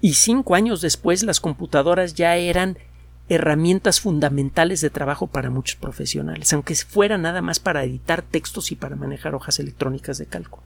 Y 0.00 0.14
cinco 0.14 0.54
años 0.54 0.80
después, 0.80 1.22
las 1.22 1.40
computadoras 1.40 2.14
ya 2.14 2.36
eran 2.36 2.78
herramientas 3.34 4.00
fundamentales 4.00 4.80
de 4.80 4.90
trabajo 4.90 5.26
para 5.26 5.50
muchos 5.50 5.76
profesionales, 5.76 6.52
aunque 6.52 6.74
fuera 6.74 7.16
nada 7.18 7.40
más 7.40 7.60
para 7.60 7.84
editar 7.84 8.22
textos 8.22 8.72
y 8.72 8.76
para 8.76 8.96
manejar 8.96 9.34
hojas 9.34 9.58
electrónicas 9.58 10.18
de 10.18 10.26
cálculo. 10.26 10.64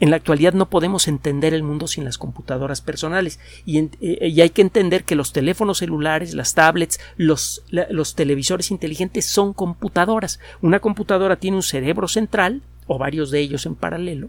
En 0.00 0.10
la 0.10 0.16
actualidad 0.16 0.52
no 0.52 0.68
podemos 0.68 1.08
entender 1.08 1.54
el 1.54 1.62
mundo 1.62 1.86
sin 1.86 2.04
las 2.04 2.18
computadoras 2.18 2.80
personales 2.80 3.38
y, 3.64 3.78
eh, 3.78 4.42
hay 4.42 4.50
que 4.50 4.60
entender 4.60 5.04
que 5.04 5.14
los 5.14 5.32
teléfonos 5.32 5.78
celulares, 5.78 6.34
las 6.34 6.52
tablets, 6.52 7.00
los, 7.16 7.64
los 7.70 8.14
televisores 8.14 8.70
inteligentes 8.70 9.24
son 9.24 9.54
computadoras. 9.54 10.40
Una 10.60 10.80
computadora 10.80 11.36
tiene 11.36 11.56
un 11.56 11.62
cerebro 11.62 12.08
central 12.08 12.60
o 12.86 12.98
varios 12.98 13.30
de 13.30 13.40
ellos 13.40 13.64
en 13.64 13.76
paralelo, 13.76 14.28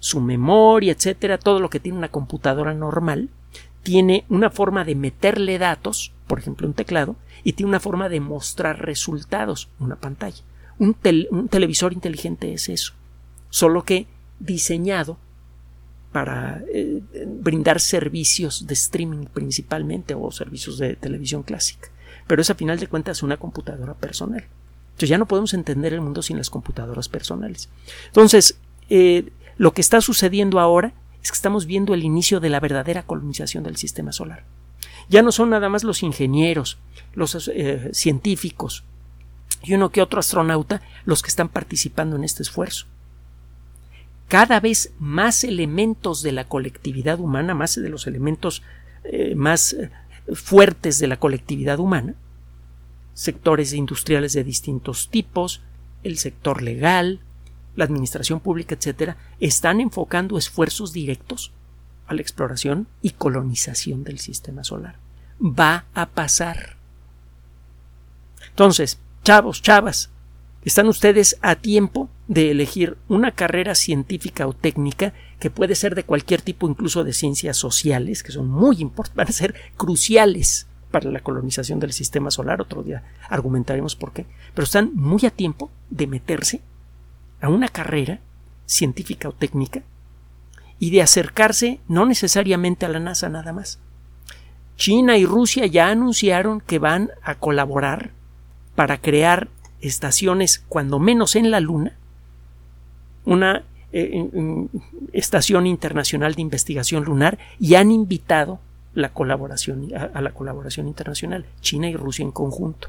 su 0.00 0.20
memoria, 0.20 0.92
etcétera, 0.92 1.38
todo 1.38 1.60
lo 1.60 1.70
que 1.70 1.80
tiene 1.80 1.98
una 1.98 2.08
computadora 2.08 2.74
normal 2.74 3.28
tiene 3.84 4.24
una 4.30 4.50
forma 4.50 4.84
de 4.84 4.96
meterle 4.96 5.58
datos, 5.58 6.12
por 6.26 6.40
ejemplo 6.40 6.66
un 6.66 6.74
teclado, 6.74 7.16
y 7.44 7.52
tiene 7.52 7.68
una 7.68 7.80
forma 7.80 8.08
de 8.08 8.18
mostrar 8.18 8.84
resultados, 8.84 9.68
una 9.78 9.96
pantalla. 9.96 10.42
Un, 10.78 10.94
televisor 11.48 11.92
inteligente 11.92 12.52
es 12.52 12.68
eso, 12.68 12.94
solo 13.50 13.84
que 13.84 14.08
diseñado 14.40 15.18
para 16.10 16.64
eh, 16.72 17.02
brindar 17.26 17.78
servicios 17.78 18.66
de 18.66 18.74
streaming 18.74 19.26
principalmente 19.26 20.14
o 20.14 20.30
servicios 20.32 20.78
de 20.78 20.96
televisión 20.96 21.42
clásica. 21.42 21.88
Pero 22.26 22.40
es 22.40 22.50
a 22.50 22.54
final 22.54 22.78
de 22.78 22.86
cuentas 22.86 23.22
una 23.22 23.36
computadora 23.36 23.94
personal. 23.94 24.44
Entonces 24.86 25.08
ya 25.08 25.18
no 25.18 25.26
podemos 25.26 25.52
entender 25.52 25.92
el 25.92 26.00
mundo 26.00 26.22
sin 26.22 26.38
las 26.38 26.50
computadoras 26.50 27.08
personales. 27.08 27.68
Entonces, 28.06 28.56
eh, 28.88 29.30
lo 29.58 29.72
que 29.72 29.80
está 29.82 30.00
sucediendo 30.00 30.58
ahora 30.58 30.94
es 31.24 31.30
que 31.30 31.36
estamos 31.36 31.64
viendo 31.64 31.94
el 31.94 32.04
inicio 32.04 32.38
de 32.38 32.50
la 32.50 32.60
verdadera 32.60 33.02
colonización 33.02 33.64
del 33.64 33.78
sistema 33.78 34.12
solar. 34.12 34.44
Ya 35.08 35.22
no 35.22 35.32
son 35.32 35.48
nada 35.50 35.70
más 35.70 35.82
los 35.82 36.02
ingenieros, 36.02 36.76
los 37.14 37.48
eh, 37.48 37.90
científicos 37.94 38.84
y 39.62 39.72
uno 39.72 39.88
que 39.88 40.02
otro 40.02 40.20
astronauta 40.20 40.82
los 41.06 41.22
que 41.22 41.30
están 41.30 41.48
participando 41.48 42.16
en 42.16 42.24
este 42.24 42.42
esfuerzo. 42.42 42.86
Cada 44.28 44.60
vez 44.60 44.92
más 44.98 45.44
elementos 45.44 46.22
de 46.22 46.32
la 46.32 46.44
colectividad 46.44 47.18
humana, 47.18 47.54
más 47.54 47.74
de 47.74 47.88
los 47.88 48.06
elementos 48.06 48.62
eh, 49.04 49.34
más 49.34 49.72
eh, 49.72 49.90
fuertes 50.34 50.98
de 50.98 51.06
la 51.06 51.18
colectividad 51.18 51.78
humana, 51.78 52.14
sectores 53.14 53.72
industriales 53.72 54.34
de 54.34 54.44
distintos 54.44 55.08
tipos, 55.08 55.62
el 56.02 56.18
sector 56.18 56.60
legal, 56.60 57.20
la 57.76 57.84
administración 57.84 58.40
pública, 58.40 58.74
etcétera, 58.74 59.16
están 59.40 59.80
enfocando 59.80 60.38
esfuerzos 60.38 60.92
directos 60.92 61.52
a 62.06 62.14
la 62.14 62.20
exploración 62.20 62.86
y 63.02 63.10
colonización 63.10 64.04
del 64.04 64.18
sistema 64.18 64.64
solar. 64.64 64.96
Va 65.40 65.86
a 65.94 66.06
pasar. 66.06 66.76
Entonces, 68.48 68.98
chavos, 69.24 69.62
chavas, 69.62 70.10
están 70.64 70.88
ustedes 70.88 71.36
a 71.42 71.56
tiempo 71.56 72.08
de 72.28 72.50
elegir 72.50 72.96
una 73.08 73.32
carrera 73.32 73.74
científica 73.74 74.46
o 74.46 74.54
técnica 74.54 75.12
que 75.38 75.50
puede 75.50 75.74
ser 75.74 75.94
de 75.94 76.04
cualquier 76.04 76.40
tipo, 76.40 76.68
incluso 76.68 77.04
de 77.04 77.12
ciencias 77.12 77.56
sociales, 77.56 78.22
que 78.22 78.32
son 78.32 78.48
muy 78.48 78.76
importantes, 78.80 79.16
van 79.16 79.28
a 79.28 79.32
ser 79.32 79.54
cruciales 79.76 80.66
para 80.90 81.10
la 81.10 81.20
colonización 81.20 81.80
del 81.80 81.92
sistema 81.92 82.30
solar. 82.30 82.60
Otro 82.60 82.82
día 82.82 83.02
argumentaremos 83.28 83.96
por 83.96 84.12
qué. 84.12 84.26
Pero 84.54 84.64
están 84.64 84.92
muy 84.94 85.26
a 85.26 85.30
tiempo 85.30 85.70
de 85.90 86.06
meterse 86.06 86.62
a 87.40 87.48
una 87.48 87.68
carrera 87.68 88.20
científica 88.66 89.28
o 89.28 89.32
técnica 89.32 89.82
y 90.78 90.90
de 90.90 91.02
acercarse 91.02 91.80
no 91.88 92.06
necesariamente 92.06 92.86
a 92.86 92.88
la 92.88 93.00
NASA 93.00 93.28
nada 93.28 93.52
más. 93.52 93.78
China 94.76 95.16
y 95.16 95.24
Rusia 95.24 95.66
ya 95.66 95.88
anunciaron 95.88 96.60
que 96.60 96.78
van 96.78 97.10
a 97.22 97.36
colaborar 97.36 98.10
para 98.74 99.00
crear 99.00 99.48
estaciones, 99.80 100.64
cuando 100.68 100.98
menos 100.98 101.36
en 101.36 101.50
la 101.50 101.60
Luna, 101.60 101.96
una 103.24 103.64
eh, 103.92 104.28
estación 105.12 105.66
internacional 105.66 106.34
de 106.34 106.42
investigación 106.42 107.04
lunar 107.04 107.38
y 107.60 107.76
han 107.76 107.92
invitado 107.92 108.58
la 108.94 109.12
colaboración, 109.12 109.90
a 109.94 110.20
la 110.20 110.32
colaboración 110.32 110.88
internacional, 110.88 111.46
China 111.60 111.88
y 111.88 111.96
Rusia 111.96 112.24
en 112.24 112.32
conjunto. 112.32 112.88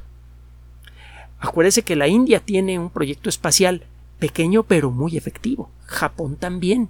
Acuérdese 1.39 1.83
que 1.83 1.95
la 1.95 2.07
India 2.07 2.39
tiene 2.39 2.79
un 2.79 2.89
proyecto 2.89 3.29
espacial 3.29 3.83
pequeño 4.19 4.63
pero 4.63 4.91
muy 4.91 5.17
efectivo. 5.17 5.69
Japón 5.85 6.35
también. 6.35 6.89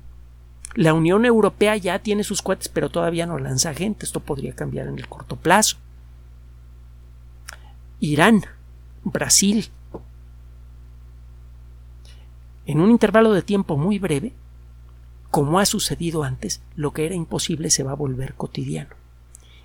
La 0.76 0.94
Unión 0.94 1.26
Europea 1.26 1.78
ya 1.78 2.00
tiene 2.00 2.24
sus 2.24 2.42
cohetes, 2.42 2.68
pero 2.68 2.90
todavía 2.90 3.26
no 3.26 3.40
lanza 3.40 3.74
gente. 3.74 4.06
Esto 4.06 4.20
podría 4.20 4.54
cambiar 4.54 4.88
en 4.88 4.98
el 4.98 5.08
corto 5.08 5.38
plazo. 5.38 5.78
Irán, 8.00 8.44
Brasil. 9.04 9.70
En 12.66 12.82
un 12.82 12.90
intervalo 12.90 13.32
de 13.32 13.42
tiempo 13.42 13.78
muy 13.78 14.00
breve, 14.00 14.34
como 15.32 15.60
ha 15.60 15.66
sucedido 15.66 16.24
antes, 16.24 16.62
lo 16.76 16.92
que 16.92 17.06
era 17.06 17.16
imposible 17.16 17.70
se 17.70 17.84
va 17.84 17.92
a 17.92 17.96
volver 17.96 18.34
cotidiano. 18.36 18.96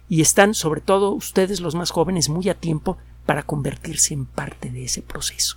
Y 0.09 0.21
están, 0.21 0.55
sobre 0.55 0.81
todo 0.81 1.13
ustedes 1.13 1.61
los 1.61 1.75
más 1.75 1.91
jóvenes, 1.91 2.29
muy 2.29 2.49
a 2.49 2.55
tiempo 2.55 2.99
para 3.27 3.45
convertirse 3.45 4.13
en 4.15 4.27
parte 4.27 4.71
de 4.71 4.85
ese 4.85 5.03
proceso. 5.03 5.57